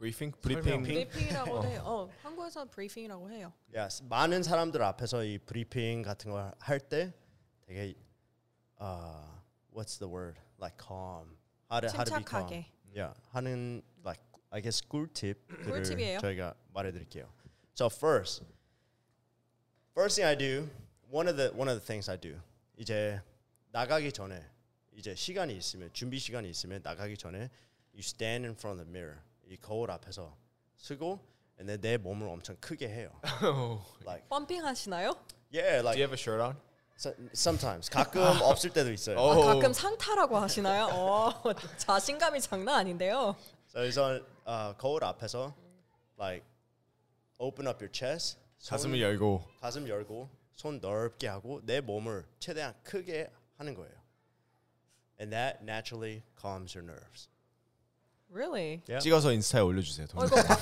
[0.03, 0.33] 브리핑.
[0.41, 1.83] 브리핑 브리핑이라고 해요.
[1.85, 3.53] 어, 한국에서 브리핑이라고 해요.
[3.73, 7.12] Yes, 많은 사람들 앞에서 이 브리핑 같은 걸 할 때
[7.67, 7.95] 되게
[8.81, 9.31] uh,
[9.73, 10.41] what's the word?
[10.61, 11.37] Like calm.
[11.71, 12.65] How to, how to be calm.
[12.93, 16.19] Yeah, 하는 like I guess 꿀팁들을 꿀팁이에요?
[16.19, 17.33] 저희가 말해 드릴게요.
[17.75, 18.43] So first,
[19.95, 20.69] first thing I do,
[21.12, 22.41] one of the one of the things I do
[22.77, 23.21] 이제
[23.71, 24.45] 나가기 전에
[24.97, 27.49] 이제 시간이 있으면 준비 시간이 있으면 나가기 전에
[27.95, 30.37] you stand in front of the mirror 이 거울 앞에서
[30.76, 31.18] 쓰고
[31.59, 33.11] then 내 몸을 엄청 크게 해요.
[34.05, 35.14] like 펌핑 하시나요?
[35.52, 36.57] yeah, Do like you have a shirt on?
[36.96, 39.18] so, sometimes 가끔 없을 때도 있어요.
[39.18, 39.44] 아, 어.
[39.55, 40.87] 가끔 상타라고 하시나요?
[40.92, 41.31] 어,
[41.76, 43.37] 자신감이 장난 아닌데요.
[43.72, 45.55] 그래서 어, 거울 앞에서
[46.18, 46.44] like
[47.38, 52.74] open up your chest 손- 가슴을 열고 가슴 열고 손 넓게 하고 내 몸을 최대한
[52.83, 53.92] 크게 하는 거예요.
[55.20, 57.28] And that naturally calms your nerves.
[58.32, 58.82] Really?
[58.89, 59.02] Yeah.
[59.02, 60.08] 찍어서 인스타에 올려주세요.
[60.13, 60.58] 어, 이거 과,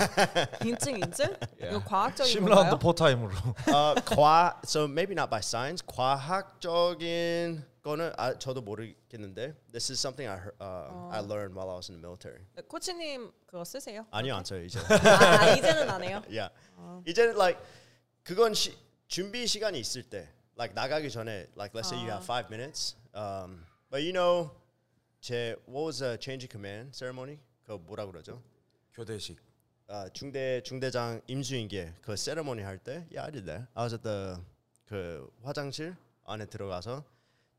[0.63, 1.35] 인증 인증?
[1.59, 2.79] 이거 과학적인 10라운드 건가요?
[2.79, 3.31] 포타임으로
[3.73, 10.29] 어, 과 so maybe not by science 과학적인 거는 아, 저도 모르겠는데 this is something
[10.29, 12.45] I heard, uh, I learned while I was in the military.
[12.55, 14.05] 네, 코치님 그거 쓰세요?
[14.11, 14.79] 아니요 안 써요 이제.
[14.79, 16.21] 아, 이제는 안 해요.
[16.29, 16.53] yeah.
[17.05, 17.59] 이제는 like
[18.23, 22.47] 그건 시, 준비 시간이 있을 때 like 나가기 전에 like let's say you have five
[22.49, 24.51] minutes um, but you know
[25.19, 27.39] 제 what was the change of command ceremony
[27.70, 28.42] 그 뭐라 그러죠?
[28.94, 29.38] 교대식.
[29.86, 33.06] 아, 중대 중대장 임수인계 그 세레모니 할 때?
[33.12, 34.42] yeah I did that I was at the
[34.86, 37.04] 그 화장실 안에 들어가서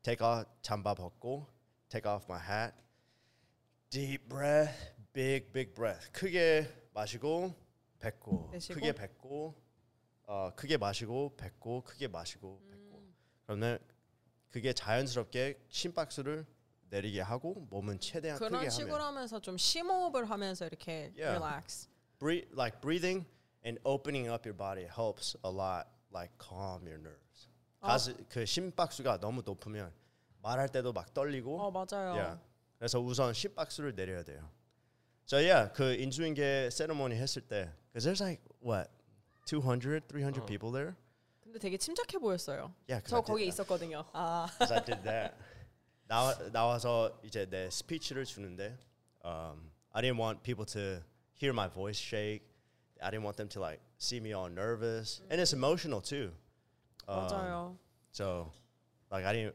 [0.01, 1.47] take off 잠바 벗고
[1.87, 2.75] take off my hat
[3.89, 6.11] deep breath big big breath.
[6.11, 7.55] 크게 마시고
[7.99, 8.73] 뱉고 내쉬고?
[8.73, 9.55] 크게 뱉고
[10.27, 13.01] 어 크게 마시고 뱉고 크게 마시고 뱉고.
[13.45, 13.79] 그러면
[14.49, 16.45] 그게 자연스럽게 심박수를
[16.91, 21.39] 내리게 하고 몸은 최대한 크게 그런 하면 식으로 하면서 좀 심호흡을 하면서 이렇게 Yeah.
[21.39, 21.87] relax.
[22.19, 23.25] breathe, like breathing
[23.65, 27.47] and opening up your body helps a lot like calm your nerves.
[27.81, 29.91] 가스 그 심박수가 너무 높으면
[30.41, 31.59] 말할 때도 막 떨리고.
[31.61, 32.13] 어 맞아요.
[32.13, 32.37] yeah.
[32.77, 34.49] 그래서 우선 심박수를 내려야 돼요.
[35.25, 38.89] So yeah, 그 인수인계 세레모니 했을 때 cuz there's like what
[39.47, 40.93] 200, 300 people there.
[41.41, 42.73] 근데 되게 침착해 보였어요.
[42.89, 43.47] Yeah, 'cause 저 I 거기.
[43.47, 44.03] 있었거든요.
[44.11, 45.35] 아 'Cause I did that.
[46.10, 48.76] 나와 나와서 이제 내 스피치를 주는데
[49.24, 51.02] um, I didn't want people to
[51.34, 52.42] hear my voice shake.
[53.02, 55.20] I didn't want them to like see me all nervous.
[55.30, 56.30] And it's emotional too.
[57.08, 57.76] Um, 맞아요.
[58.12, 58.52] So
[59.10, 59.54] like I didn't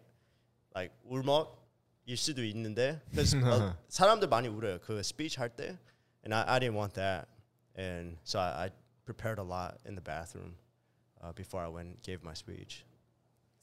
[0.76, 4.80] like 울먹일 수도 있는데 because 어, 사람들 많이 울어요.
[4.82, 5.78] 그 speech 할 때.
[6.24, 7.28] And I, I didn't want that.
[7.76, 8.72] And so I, I
[9.06, 10.56] prepared a lot in the bathroom
[11.22, 12.86] uh, before I went and gave my speech.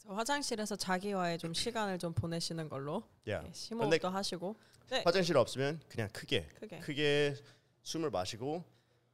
[0.05, 3.47] 화장실에서 자기와의 좀 시간을 좀 보내시는 걸로 Yeah.
[3.47, 4.55] 네, 심호흡도 하시고
[4.89, 6.79] 네, 화장실 없으면 그냥 크게 크게.
[6.79, 7.35] 크게
[7.83, 8.63] 숨을 마시고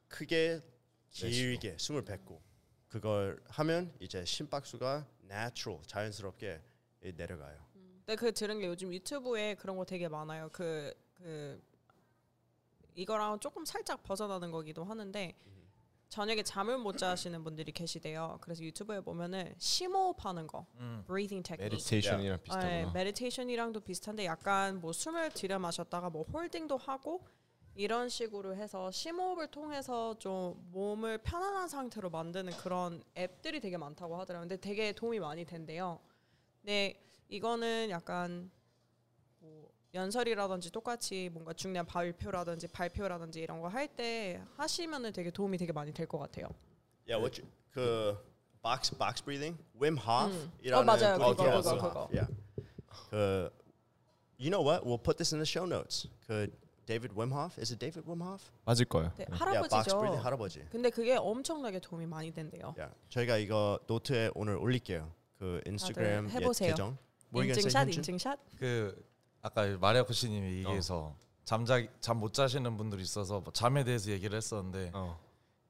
[0.08, 0.62] 크게
[1.12, 2.41] 길게 숨을 뱉고
[2.88, 6.62] 그걸 하면 이제 심박수가 natural 자연스럽게
[7.15, 7.58] 내려가요.
[8.06, 10.49] 근데 그 들은 게 요즘 유튜브에 그런 거 되게 많아요.
[10.49, 11.62] 그그
[12.95, 15.36] 이거랑 조금 살짝 벗어나는 거기도 하는데
[16.10, 18.39] 저녁에 잠을 못 자시는 분들이 계시대요.
[18.41, 20.65] 그래서 유튜브에 보면은 심호흡하는 거,
[21.06, 21.69] breathing technique.
[21.78, 22.91] meditation이랑 네, 비슷하구나.
[22.93, 27.24] meditation이랑도 비슷한데 약간 뭐 숨을 들여 마셨다가 뭐 holding도 하고
[27.76, 34.50] 이런 식으로 해서 심호흡을 통해서 좀 몸을 편안한 상태로 만드는 그런 앱들이 되게 많다고 하더라고요.
[34.50, 36.00] 근데 되게 도움이 많이 된대요.
[36.62, 38.59] 근데 이거는 약간 뭐
[39.93, 45.91] 연설이라든지 똑같이 뭔가 중요한 발표라든지 발표라든지 이런 거 할 때 하시면은 되게 도움이 되게 많이
[45.93, 46.47] 될 것 같아요.
[47.08, 48.17] Yeah, what you, 그
[48.62, 51.17] box box breathing, Wim Hof 이라는 어, 맞아요.
[51.17, 51.36] 그거.
[51.36, 52.10] 그거, 그거.
[52.13, 52.32] Yeah.
[53.10, 53.49] 그
[54.38, 54.86] you know what?
[54.86, 56.08] We'll put this in the show notes.
[56.28, 56.47] 그
[56.86, 58.43] David Wim Hof is it David Wim Hof?
[58.65, 59.12] 맞을 거예요.
[59.17, 59.97] 네, Yeah, 할아버지죠.
[59.97, 60.60] breathing 할아버지.
[60.71, 62.75] 근데 그게 엄청나게 도움이 많이 된대요.
[62.78, 62.93] Yeah.
[63.10, 65.12] 저희가 이거 노트에 오늘 올릴게요.
[65.39, 66.71] 그 인스타그램 해보세요.
[66.71, 66.97] 계정.
[67.34, 67.89] 인증샷?
[67.93, 68.39] 인증샷.
[68.58, 69.09] 그
[69.41, 75.19] 아까 마리아 코치님이 얘기해서 잠자 잠못 자시는 분들이 있어서 뭐 잠에 대해서 얘기를 했었는데 어.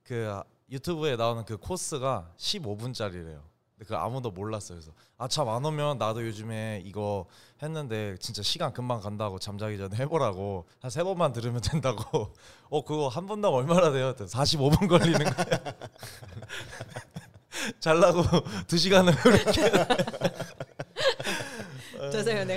[0.03, 3.41] 그 유튜브에 나오는 그 코스가 15분짜리래요.
[3.77, 4.77] 근데 그 아무도 몰랐어요.
[4.79, 7.25] 그래서 아 잠 안 오면 나도 요즘에 이거
[7.63, 12.33] 했는데 진짜 시간 금방 간다고 잠자기 전에 해보라고 한 세 번만 들으면 된다고.
[12.69, 14.13] 어 그거 한 분당 얼마나 돼요?
[14.15, 15.59] 45분 걸리는 거야.
[17.79, 18.23] 잘라고
[18.67, 19.71] 두 시간을 그렇게.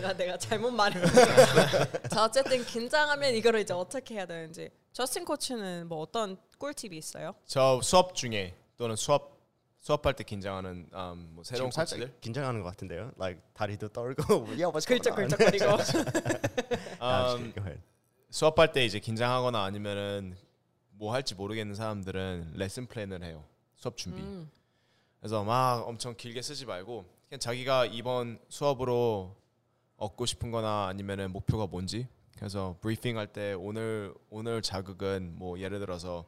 [0.02, 2.08] 내가 내가 잘못 말했는데.
[2.10, 4.70] 자 어쨌든 긴장하면 이거를 이제 어떻게 해야 되는지.
[4.92, 7.34] 저스틴 코치는 뭐 어떤 꿀팁이 있어요?
[7.46, 9.40] 저 수업 중에 또는 수업
[9.78, 13.12] 수업할 때 긴장하는 um, 뭐 새로운 지금 살짝 코치들 긴장하는 것 같은데요.
[13.16, 14.46] Like 다리도 떨고.
[14.50, 15.28] yeah, what's going on?
[15.28, 15.66] 긁적긁적거리고.
[17.00, 17.52] Ah, um.
[18.30, 20.36] 수업할 때 이제 긴장하거나 아니면은
[20.90, 23.44] 뭐 할지 모르겠는 사람들은 lesson plan을 해요.
[23.74, 24.20] 수업 준비.
[24.22, 24.50] 음.
[25.20, 29.34] 그래서 막 엄청 길게 쓰지 말고 그냥 자기가 이번 수업으로
[30.02, 35.78] 얻고 싶은 거나 아니면은 목표가 뭔지 그래서 브리핑 할 때 오늘 오늘 자극은 뭐 예를
[35.78, 36.24] 들어서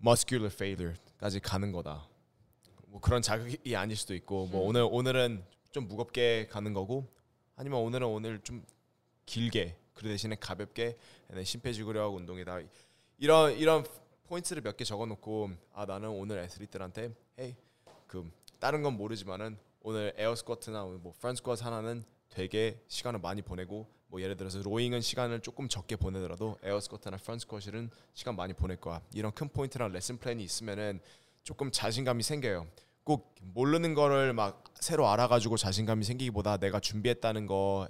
[0.00, 2.08] muscular failure까지 가는 거다.
[2.88, 4.68] 뭐 그런 자극이 아닐 수도 있고 뭐 음.
[4.68, 7.06] 오늘 오늘은 좀 무겁게 가는 거고
[7.54, 8.64] 아니면 오늘은 오늘 좀
[9.26, 10.96] 길게 그 대신에 가볍게
[11.28, 12.60] 네, 심폐지구력 운동이다.
[13.18, 13.84] 이런 이런
[14.26, 17.54] 포인트를 몇 개 적어놓고 아 나는 오늘 athlete한테 hey
[18.06, 18.28] 그
[18.58, 24.20] 다른 건 모르지만은 오늘 air squat이나 뭐 front squat 하나는 되게 시간을 많이 보내고 뭐
[24.20, 29.00] 예를 들어서 rowing은 시간을 조금 적게 보내더라도 air squat이나 front squat은 시간 많이 보낼 거야.
[29.14, 31.00] 이런 큰 포인트랑 lesson plan이 있으면은
[31.42, 32.66] 조금 자신감이 생겨요.
[33.04, 37.88] 꼭 모르는 거를 막 새로 알아가지고 자신감이 생기기보다 내가 준비했다는 거에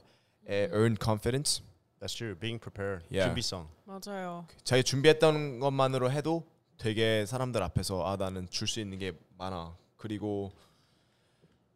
[0.73, 1.63] earn confidence
[2.01, 2.37] That's true.
[2.39, 3.05] Being prepared.
[3.11, 3.27] Yeah.
[3.27, 3.69] 준비성.
[3.85, 4.47] 맞아요.
[4.63, 6.47] 자기 준비했던 것만으로 해도
[6.77, 9.77] 되게 사람들 앞에서 아 나는 줄 수 있는 게 많아.
[9.97, 10.53] 그리고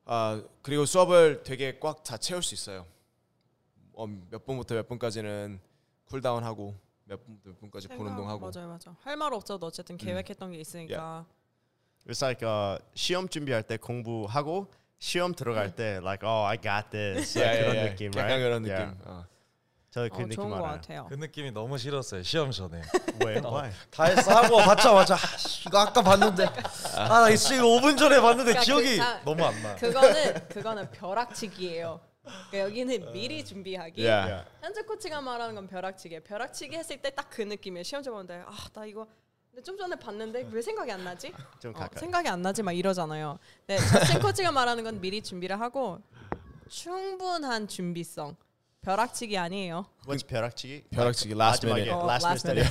[0.05, 2.87] 아 그리고 수업을 되게 꽉 다 채울 수 있어요.
[3.95, 5.61] 어, 몇 분부터 몇 분까지는
[6.07, 8.51] 쿨다운 하고 몇 분부터 몇 분까지 본 운동 하고.
[8.51, 8.97] 맞아요, 맞아.
[9.03, 11.25] 할 말 없어도 어쨌든 계획했던 게 있으니까.
[12.09, 14.67] It's like uh, 시험 준비할 때 공부하고
[14.99, 17.35] 시험 들어갈 때 like oh I got this.
[17.39, 17.91] 그런 예.
[17.91, 18.41] 느낌, 약간?
[18.41, 18.75] 그런 느낌.
[18.77, 18.99] Yeah.
[19.05, 19.25] 어.
[19.93, 20.71] 저그 어, 느낌 좋은 것 알아요.
[20.73, 21.07] 같아요.
[21.11, 22.23] 그 느낌이 너무 싫었어요.
[22.23, 22.81] 시험 전에.
[23.27, 23.35] 왜?
[23.45, 23.71] Why?
[23.91, 26.47] 다 했어 하고 받자마자 아, 씨, 이거 아까 봤는데
[26.97, 29.77] 아나 이거 5분 전에 봤는데 그러니까 기억이 그 다- 너무 안 나.
[29.77, 32.01] 그거는 그거는 벼락치기예요.
[32.23, 34.03] 그러니까 여기는 미리 준비하기.
[34.09, 34.49] Yeah.
[34.63, 36.23] 현재 코치가 말하는 건 벼락치기예요.
[36.23, 37.83] 벼락치기 했을 때 딱 그 느낌이에요.
[37.83, 39.07] 시험 보는데 아 나 이거
[39.51, 41.35] 근데 좀 전에 봤는데 왜 생각이 안 나지?
[41.61, 42.01] 좀 어, 가까이.
[42.01, 43.39] 생각이 안 나지 막 이러잖아요.
[43.67, 43.77] 네,
[44.23, 46.01] 코치가 말하는 건 미리 준비를 하고
[46.71, 48.35] 충분한 준비성.
[48.83, 49.87] 벼락치기 아니에요.
[50.07, 50.85] What's 벼락치기?
[50.91, 51.93] 벼락치기 last 마지막에 minute.
[51.95, 52.69] 어, last last minute.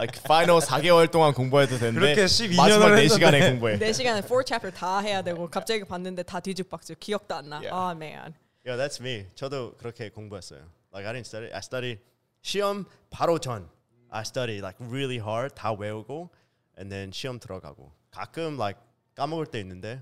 [0.00, 3.08] like final 4개월 동안 공부해도 되는데 그렇게 12년을 마지막 4 했는데.
[3.08, 3.76] 시간에 공부해.
[3.78, 7.56] 4 시간에 4 chapter 다 해야 되고 갑자기 봤는데 다 뒤죽박죽 기억도 안 나.
[7.56, 7.70] Yeah.
[7.74, 8.34] 아, man.
[8.64, 9.26] Yeah, that's me.
[9.34, 10.60] 저도 그렇게 공부했어요.
[10.94, 11.52] Like I didn't study.
[11.52, 12.00] I studied
[12.40, 13.68] 시험 바로 전.
[14.08, 16.30] I studied like really hard 다 외우고
[16.78, 18.80] and then 시험 들어가고 가끔 like
[19.14, 20.00] 까먹을 때 있는데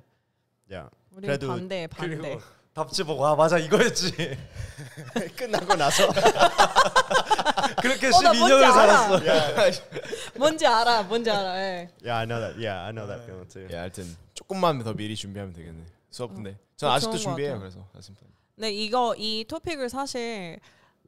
[0.71, 0.89] yeah.
[1.11, 2.39] 우리 그래도 반대 반대.
[2.75, 4.13] 답지 보고 아 맞아 이거였지.
[5.37, 6.09] 끝나고 나서
[7.83, 8.73] 그렇게 어, 나 뭔지 12년을 알아.
[8.73, 9.21] 살았어.
[10.39, 11.03] 뭔지 알아.
[11.03, 11.57] 뭔지 알아.
[11.59, 11.91] 예.
[12.03, 12.59] yeah, I know that.
[12.59, 13.69] Yeah, I know that feeling too.
[13.71, 15.85] 예, 하여튼 조금만 더 미리 준비하면 되겠네.
[16.11, 16.59] 수업인데.
[16.77, 17.59] 전 그거 아직도 준비해요.
[17.59, 18.15] 그래서 아직
[18.57, 20.59] 네, 이거 이 토픽을 사실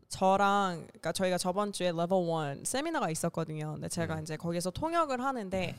[0.09, 3.73] 저랑 그러니까 저희가 저번 주에 레벨 1 세미나가 있었거든요.
[3.75, 5.75] 근데 제가 이제 거기서 통역을 하는데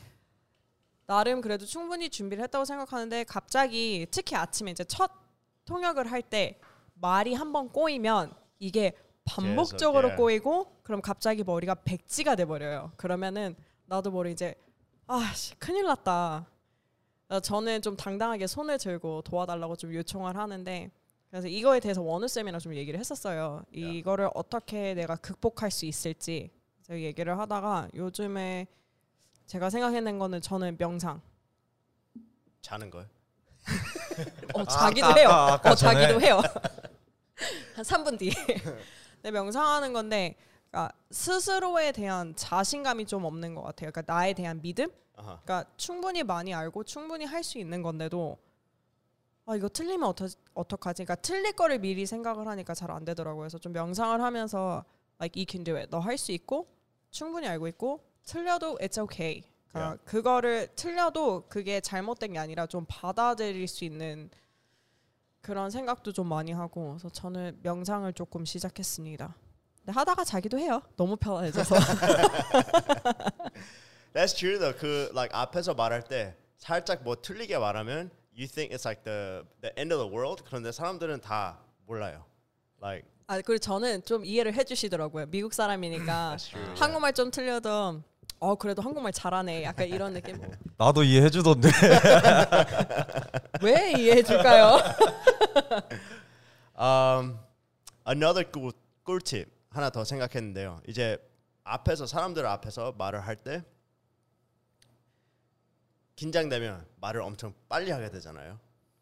[1.06, 5.10] 나름 그래도 충분히 준비를 했다고 생각하는데 갑자기 특히 아침에 이제 첫
[5.66, 6.58] 통역을 할 때
[6.94, 8.92] 말이 한번 꼬이면 이게
[9.24, 10.16] 반복적으로 계속, 예.
[10.16, 12.92] 꼬이고 그럼 갑자기 머리가 백지가 돼 버려요.
[12.96, 13.54] 그러면은
[13.86, 14.54] 나도 모르게 이제
[15.06, 16.46] 아씨 큰일 났다.
[17.28, 20.90] 어, 저는 좀 당당하게 손을 들고 도와달라고 좀 요청을 하는데
[21.28, 23.64] 그래서 이거에 대해서 원우 쌤이랑 좀 얘기를 했었어요.
[23.72, 26.50] 이거를 어떻게 내가 극복할 수 있을지
[26.82, 28.68] 제가 얘기를 하다가 요즘에
[29.46, 31.20] 제가 생각해낸 거는 저는 명상.
[32.62, 33.06] 자는 거요?
[34.54, 35.28] 어, 자기도 아까, 해요.
[35.28, 36.20] 아까, 아까 어, 자기도.
[36.20, 36.40] 해요.
[37.74, 38.32] 한 3분 뒤에.
[39.22, 40.36] 네, 명상하는 건데
[40.70, 43.90] 그러니까 스스로에 대한 자신감이 좀 없는 것 같아요.
[43.90, 44.88] 그러니까 나에 대한 믿음?
[45.16, 45.40] 아하.
[45.44, 48.38] 그러니까 충분히 많이 알고 충분히 할 수 있는 건데도
[49.46, 51.04] 아 이거 틀리면 어떠, 어떡하지?
[51.04, 53.40] 그러니까 틀릴 거를 미리 생각을 하니까 잘 안 되더라고요.
[53.42, 54.84] 그래서 좀 명상을 하면서
[55.20, 55.88] like you can do it.
[55.90, 56.66] 너 할 수 있고
[57.10, 59.42] 충분히 알고 있고 틀려도 it's okay.
[59.76, 64.30] 그러니까 그거를 틀려도 그게 잘못된 게 아니라 좀 받아들일 수 있는
[65.42, 69.36] 그런 생각도 좀 많이 하고 그래서 저는 명상을 조금 시작했습니다.
[69.78, 70.82] 근데 하다가 자기도 해요.
[70.96, 71.76] 너무 편해져서.
[74.12, 74.76] That's true though.
[74.78, 79.72] 그 like 앞에서 말할 때 살짝 뭐 틀리게 말하면 you think it's like the the
[79.78, 80.42] end of the world.
[80.44, 82.24] 그런데 사람들은 다 몰라요.
[82.82, 85.26] Like 아 그리고 저는 좀 이해를 해주시더라고요.
[85.26, 86.36] 미국 사람이니까.
[86.78, 88.02] 한국말 좀 틀려도
[88.38, 89.62] 어 그래도 한국말 잘하네.
[89.64, 90.38] 약간 이런 느낌.
[90.76, 91.68] 나도 이해해 주던데.
[93.62, 94.76] 왜 이해해 줄까요?
[96.78, 97.38] Um,
[98.06, 98.72] another 꿀,
[99.04, 100.80] 꿀팁 하나 더 생각했는데요.
[100.86, 101.16] 이제
[101.64, 103.62] 앞에서 사람들 앞에서 말을 할 때
[106.16, 108.58] 긴장되면 말을 엄청 빨리 하게 되잖아요.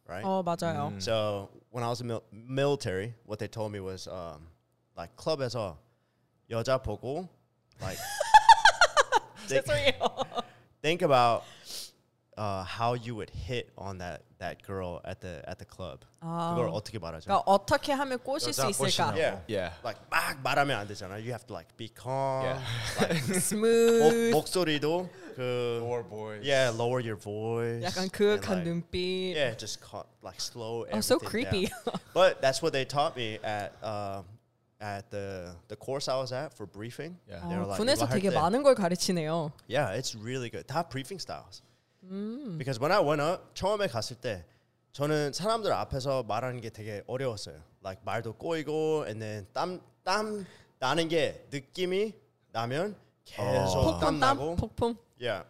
[0.07, 0.27] Right?
[0.29, 0.89] 어 맞아요.
[0.89, 0.97] 음.
[1.01, 4.49] So when I was in mil- military, what they told me was um,
[4.97, 5.79] like 클럽에서
[6.51, 7.29] 여자 보고
[7.81, 7.99] like
[9.48, 10.44] think, 죄송해요.
[10.82, 11.44] think about
[12.38, 16.06] uh, how you would hit on that that girl at the at the club.
[16.22, 17.26] 아, 그걸 어떻게 말하죠?
[17.28, 19.12] 그러니까 어떻게 하면 꼬실 수 여자 있을까?
[19.12, 19.18] 꼬시냐고.
[19.18, 19.42] Yeah.
[19.48, 19.74] Yeah.
[19.84, 21.16] like 막 말하면 안 되잖아.
[21.20, 22.46] You have to like be calm.
[22.46, 22.62] Yeah.
[23.28, 24.32] 목, 스무th.
[24.32, 26.44] 목소리도 그 Lower boys.
[26.46, 27.84] yeah, lower your voice.
[27.84, 29.36] 약간 and, 그윽한 like, 눈빛.
[29.36, 31.66] Yeah, just ca- like slow Oh, so everything creepy.
[31.68, 32.00] down.
[32.14, 34.22] but that's what they taught me at uh,
[34.85, 37.17] at the the course I was at for briefing.
[37.27, 37.41] Yeah.
[37.49, 39.53] They were 어, like, 군에서 이거 할 되게 때- 많은 걸 가르치네요.
[39.69, 40.67] Yeah, it's really good.
[40.67, 41.63] 다 briefing styles.
[42.05, 42.59] 음.
[42.59, 44.45] Because when I went up, 처음에 갔을 때
[44.93, 47.57] 저는 사람들 앞에서 말하는 게 되게 어려웠어요.
[47.83, 50.45] Like 말도 꼬이고, and then 땀땀
[50.79, 52.13] 나는 게 느낌이
[52.53, 52.95] 나면
[53.25, 54.57] 계속 땀 폭풍 땀, 나고.
[54.57, 54.97] 폭풍.
[55.19, 55.49] Yeah.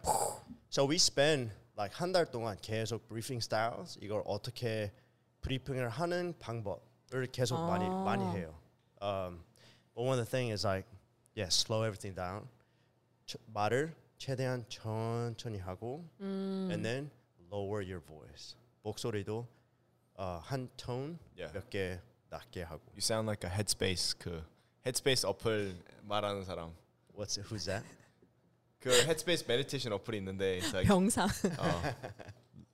[0.71, 4.93] So we spend like 한 달 동안 계속 briefing styles 이걸 어떻게
[5.41, 7.89] 브리핑을 하는 방법을 계속 많이 아.
[8.03, 8.55] 많이 해요.
[9.00, 9.42] Um,
[9.94, 10.84] but one of the thing is like
[11.34, 12.48] yeah, slow everything down.
[13.26, 16.68] 저- 말을 최대한 천천히 하고 음.
[16.70, 17.10] and then
[17.50, 18.54] lower your voice.
[18.84, 19.46] 목소리도
[20.16, 21.52] 어, 한 톤 Yeah.
[21.52, 21.98] 몇 개
[22.30, 22.82] 낮게 하고.
[22.94, 24.42] You sound like a Headspace 그
[24.84, 25.74] Headspace 어플
[26.06, 26.72] 말하는 사람.
[27.14, 27.84] What's it, who's that?
[28.80, 31.28] 그 Headspace meditation 어플이 있는데 it's like 병상.
[31.58, 31.92] uh,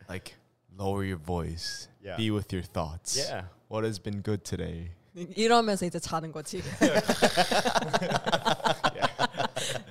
[0.08, 0.34] like
[0.76, 1.88] lower your voice.
[2.02, 2.16] Yeah.
[2.16, 3.16] Be with your thoughts.
[3.16, 3.46] Yeah.
[3.68, 4.92] What has been good today?
[5.13, 6.63] 이러면서 이제 자는 거지.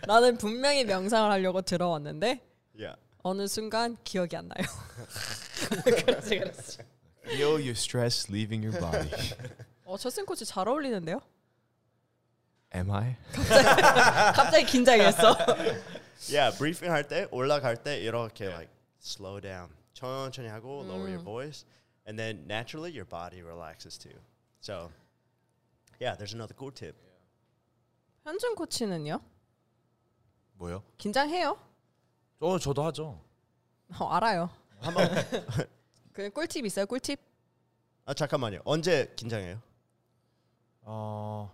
[0.07, 2.41] 나는 분명히 명상을 하려고 들어왔는데
[2.79, 2.99] Yeah.
[3.23, 4.67] 어느 순간 기억이 안 나요.
[5.85, 6.79] 그렇지 그렇지.
[7.27, 9.11] Feel your stress leaving your body.
[9.85, 11.21] 어, 첫생 코치 잘 어울리는데요?
[12.75, 13.17] Am I?
[14.35, 15.37] 갑자기 긴장했어.
[16.31, 18.71] Yeah, briefing 할 때 올라갈 때 이렇게 like
[19.03, 19.69] slow down.
[19.93, 21.67] 천천히 하고 lower your voice
[22.07, 24.17] and then naturally your body relaxes too.
[24.61, 24.91] So
[26.01, 26.97] yeah, there's another cool tip.
[28.25, 29.21] 현준 코치는요?
[30.55, 30.83] 뭐요?
[30.99, 31.59] 긴장해요?
[32.41, 33.21] 어 저도 하죠.
[33.99, 34.51] 어, 알아요.
[34.81, 35.09] 한번
[36.13, 36.87] 그 꿀팁 있어요?
[36.87, 37.19] 꿀팁?
[38.07, 38.61] 아 잠깐만요.
[38.65, 39.61] 언제 긴장해요?
[40.83, 41.53] 어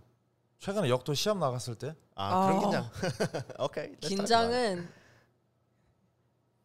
[0.58, 2.60] 최근에 역도 시합 나갔을 때 아, 그런 아.
[2.60, 2.90] 긴장.
[3.64, 3.84] 오케이.
[3.96, 4.08] let's talk about it.
[4.08, 4.88] 긴장은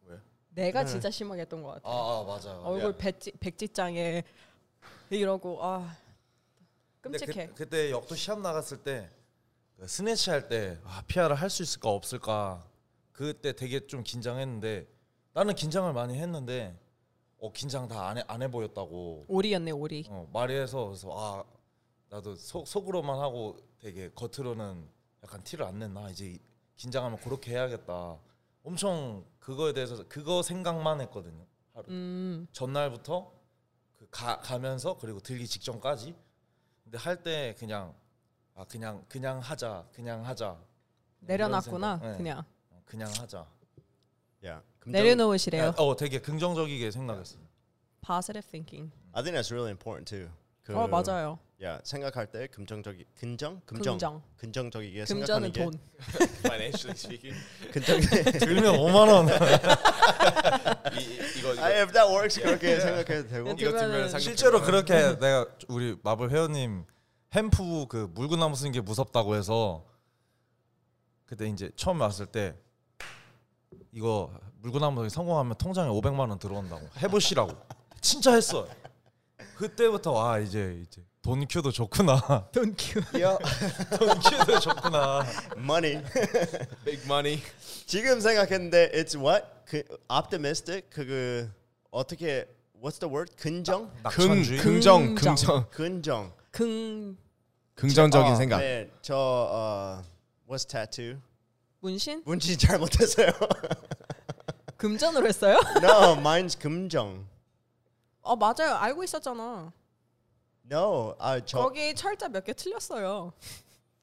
[0.06, 0.18] 왜?
[0.50, 0.90] 내가 네.
[0.90, 1.88] 진짜 심하게 했던 것 같아.
[1.88, 2.62] 아, 맞아요.
[2.64, 4.22] 얼굴 백지, 백지장에
[5.10, 5.96] 이러고 아
[7.02, 7.48] 끔찍해.
[7.48, 9.10] 그, 그때 역도 시합 나갔을 때
[9.76, 12.66] 그 스네치 할때 아, 피아를 할 수 있을까 없을까
[13.12, 14.86] 그때 되게 좀 긴장했는데
[15.34, 16.78] 나는 긴장을 많이 했는데
[17.38, 20.06] 어 긴장 다 안 해 안 해 보였다고 오리였네 오리.
[20.08, 21.44] 어, 말해서 그래서 아
[22.10, 24.88] 나도 속 속으로만 하고 되게 겉으로는
[25.24, 26.38] 약간 티를 안 냈나 이제
[26.76, 28.18] 긴장하면 그렇게 해야겠다.
[28.62, 31.44] 엄청 그거에 대해서 그거 생각만 했거든요.
[31.74, 31.86] 하루.
[31.88, 33.32] 음 전날부터
[33.98, 36.14] 그 가, 가면서 그리고 들기 직전까지
[36.92, 37.94] 근데 할 때 그냥
[38.54, 40.58] 아 그냥 그냥 하자 그냥 하자
[41.20, 41.96] 내려놨구나.
[42.02, 42.16] 네.
[42.18, 43.46] 그냥 어, 그냥 하자
[44.44, 44.62] Yeah.
[44.78, 45.74] 긍정- 내려놓으시래요.
[45.78, 47.40] 어 되게 긍정적이게 생각했어요
[48.04, 48.92] Positive thinking.
[49.14, 50.28] I think that's really important too.
[50.62, 51.38] 그, 어 맞아요.
[51.60, 53.60] Yeah, 생각할 때 긍정적이 긍정?
[53.66, 53.94] 금정.
[53.94, 54.22] 긍정.
[54.36, 55.78] 긍정적이게 생각하는 게 돈.
[56.42, 57.38] Financially speaking.
[57.72, 58.00] 긍정.
[58.38, 59.28] 들면 5만 원
[60.98, 63.48] 이, 이거 이거 아, if that works 그렇게 생각해도 되고.
[63.48, 66.84] 네, 이거 들면 상금 실제로 그렇게 내가 우리 마블 회원님
[67.32, 69.84] 햄프 그 물구나무 쓰는 게 무섭다고 해서
[71.26, 72.54] 그때 이제 처음 왔을 때
[73.92, 77.52] 이거 물구나무 성공하면 통장에 500만 원 들어온다고 해보시라고
[78.00, 78.66] 진짜 했어
[79.62, 82.18] 그때부터 아 이제 이제 돈 큐도 좋구나
[82.50, 83.00] 돈 큐.
[83.14, 83.38] Yeah,
[83.96, 85.24] 돈 큐도 좋구나
[85.56, 86.02] money.
[86.84, 87.40] big money.
[87.86, 89.46] 지금 생각했는데 it's what?
[89.64, 91.48] 그 optimistic 그그
[91.92, 92.44] 어떻게
[92.82, 93.32] what's the word?
[93.36, 93.88] 긍정?
[93.88, 95.66] 긍 낙천주의 긍정 긍정.
[95.70, 96.32] 긍정 긍정.
[96.50, 97.16] 긍
[97.76, 98.58] 긍정적인 어, 생각.
[98.58, 100.02] 네, 저 어,
[100.48, 101.20] what's tattoo?
[101.78, 103.28] 문신 문신 잘 못했어요.
[104.76, 105.60] 금전으로 했어요?
[105.80, 107.30] no, mine's 금정.
[108.22, 108.74] 어 맞아요.
[108.76, 109.72] 알고 있었잖아.
[110.70, 113.32] No, 아저 거기 철자 몇 개 틀렸어요.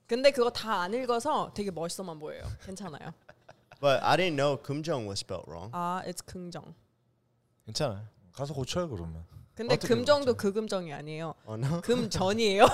[0.08, 2.44] 근데 그거 다 안 읽어서 되게 멋있어만 보여요.
[2.66, 3.14] 괜찮아요.
[3.80, 5.72] but I didn't know 금정 was spelled wrong.
[5.74, 6.74] 아, it's 긍정.
[7.66, 8.06] 괜찮아요.
[8.34, 9.24] 가서 고쳐요 그러면
[9.56, 11.34] 근데 어떻게 금정도 그 금정이 아니에요.
[11.46, 11.82] Oh no.
[11.82, 12.66] 금전이에요.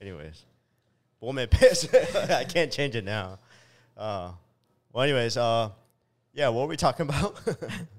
[0.00, 0.44] Anyways,
[1.20, 1.88] 몸에 패스.
[2.30, 3.38] I can't change it now.
[3.96, 4.32] Uh,
[4.92, 5.70] well, anyways, uh,
[6.34, 7.34] yeah, what were we talking about?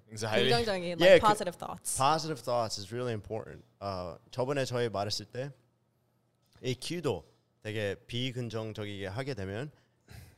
[0.09, 0.49] Anxiety.
[0.49, 1.97] 긍정적인 Yeah, like 그- positive thoughts.
[1.97, 3.63] Positive thoughts is really important.
[3.81, 7.23] Uh, 저번에 저희 말했을 때이 Q도
[7.63, 9.69] 되게 비긍정적이게 하게 되면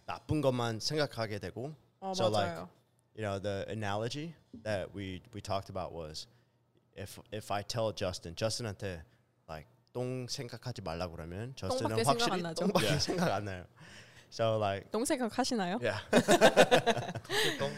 [0.05, 2.69] 나쁜 것만 생각하게 되고 어 so like 맞아요.
[3.15, 6.25] you know the analogy that we we talked about was
[6.97, 9.03] if if I tell Justin Justin한테
[9.47, 12.65] like 똥 생각하지 말라고 그러면 생각 확실히 안 나죠.
[12.65, 12.99] 똥밖에 Yeah.
[13.05, 13.65] 생각 안 나요.
[14.31, 15.77] So like 똥 생각 하시나요?
[15.81, 16.01] yeah.
[17.59, 17.71] 똥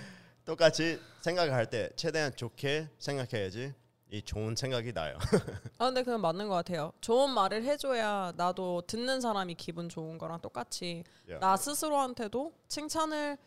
[0.45, 3.73] 똑같이 생각을 할때 최대한 좋게 생각해야지
[4.09, 5.17] 이 좋은 생각이 나요.
[5.77, 6.91] 아 근데 그건 맞는 것 같아요.
[6.99, 11.39] 좋은 말을 해줘야 나도 듣는 사람이 기분 좋은 거랑 똑같이 Yeah.
[11.39, 13.37] 나 스스로한테도 칭찬을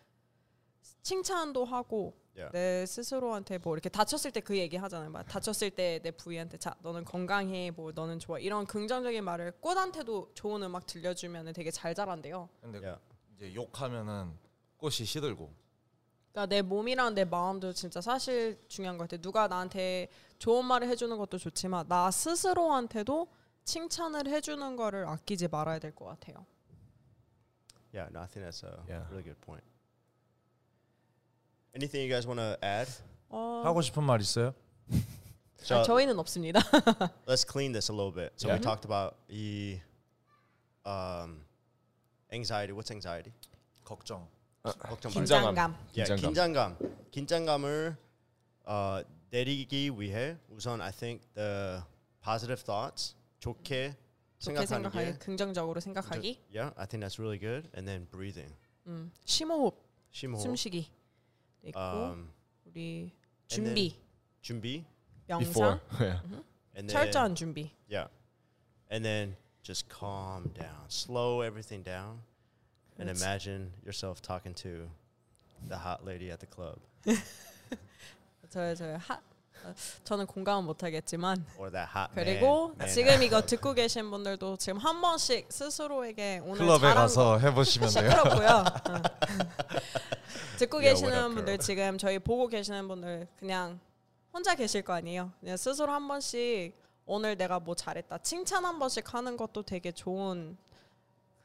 [1.03, 2.51] 칭찬도 하고 Yeah.
[2.53, 5.09] 내 스스로한테 뭐 이렇게 다쳤을 때 그 얘기 하잖아요.
[5.11, 10.31] 막 다쳤을 때 내 부위한테 자 너는 건강해 뭐 너는 좋아 이런 긍정적인 말을 꽃한테도
[10.35, 12.49] 좋은 음악 들려주면 되게 잘 자란대요.
[12.63, 13.01] 근데 Yeah.
[13.37, 14.33] 이제 욕하면은
[14.79, 15.53] 꽃이 시들고
[16.35, 19.23] 그러니까 내 몸이랑 내 마음도 진짜 사실 중요한 것 같아.
[19.23, 20.09] 누가 나한테
[20.41, 23.29] 좋은 말을 해주는 것도 좋지만 나 스스로한테도
[23.65, 26.45] 칭찬을 해주는 거를 아끼지 말아야 될 것 같아요.
[27.95, 29.07] Yeah, no, I think that's a Yeah.
[29.11, 29.63] really good point.
[31.77, 32.91] Anything you guys want to add?
[33.31, 34.53] 어, 하고 싶은 말 있어요?
[35.61, 36.59] So 아, 저희는 없습니다.
[37.27, 38.35] let's clean this a little bit.
[38.37, 38.61] So we Yeah.
[38.61, 39.81] talked about the
[40.85, 41.47] um,
[42.33, 42.75] anxiety.
[42.75, 43.33] What's anxiety?
[43.85, 44.27] 걱정.
[44.64, 45.20] 걱정 말고.
[45.20, 45.56] 긴장감.
[45.56, 45.76] 긴장감.
[45.96, 46.78] Yeah, 긴장감.
[46.78, 47.12] 긴장감.
[47.12, 47.98] 긴장감을
[48.66, 51.82] 어, 내리기 위해 우선 I think the
[52.24, 53.96] positive thoughts 좋게
[54.40, 57.70] 좋게 생각하는 생각하기, 게 긍정적으로 생각하기, Yeah, I think that's really good.
[57.76, 58.54] And then breathing.
[58.88, 59.76] 음, 심호흡,
[60.12, 60.42] 심호흡.
[60.42, 60.90] 숨쉬기
[61.64, 62.32] 있고 Um,
[62.66, 63.96] 우리 and 준비,
[64.42, 64.86] 준비.
[65.28, 65.80] Before.
[65.80, 66.22] 명상, yeah.
[66.76, 67.72] And then 철저한 준비.
[67.90, 68.08] Yeah.
[68.90, 70.88] And then just calm down.
[70.90, 72.22] Slow everything down.
[72.99, 74.89] And imagine yourself talking to
[75.69, 76.79] the hot lady at the club
[78.51, 79.15] 저요 저요 하,
[79.65, 79.75] 어,
[80.05, 82.77] 저는 공감은 못하겠지만 or that hot 그리고 man.
[82.79, 87.89] man 지금 이거 듣고 계신 분들도 지금 한 번씩 스스로에게 오늘 클럽에 잘한 가서 해보시면
[87.91, 88.11] 돼요.
[88.11, 88.65] 시끄럽고요.
[88.91, 89.03] 응.
[90.59, 91.59] 듣고 Yeah, what 계시는 분들 girl?
[91.59, 93.81] 지금 저희 보고 계시는 분들 그냥
[94.33, 95.33] 혼자 계실 거 아니에요.
[95.41, 96.75] 그냥 스스로 한 번씩
[97.07, 100.57] 오늘 내가 뭐 잘했다 칭찬 한 번씩 하는 것도 되게 좋은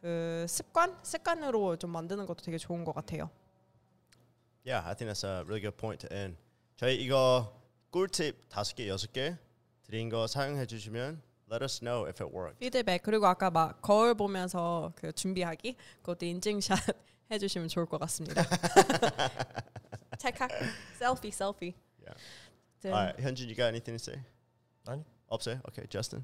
[0.02, 3.30] 그 습관 습관으로 좀 만드는 것도 되게 좋은 것 같아요.
[4.66, 6.38] Yeah, I think that's a really good point to end.
[6.78, 7.54] 저희 이거
[7.92, 9.38] 꿀팁 다섯 개 여섯 개
[9.84, 11.22] 드린 거 사용해 주시면
[11.52, 12.60] let us know if it worked.
[12.60, 16.78] 피드백 그리고 아까 막 거울 보면서 그 준비하기 그것도 인증샷
[17.32, 18.44] 해주시면 좋을 것 같습니다.
[20.18, 20.52] 찰칵
[20.98, 21.74] 셀피 셀피.
[22.00, 22.22] Yeah.
[22.82, 22.92] 네.
[22.92, 24.24] All right, 현준, you got anything to say?
[24.88, 25.04] 아니.
[25.28, 25.62] 없어요?
[25.70, 26.24] Okay, Justin.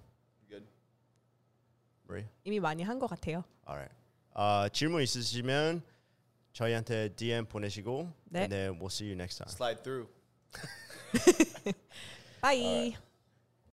[2.07, 2.27] Maria.
[2.43, 3.43] 이미 많이 한 것 같아요.
[3.67, 3.93] All right.
[4.33, 5.81] 어, 질문 있으시면
[6.53, 8.41] 저희한테 DM 보내시고 네.
[8.43, 9.49] and then we'll see you next time.
[9.49, 10.07] Slide through.
[12.41, 12.95] 바이.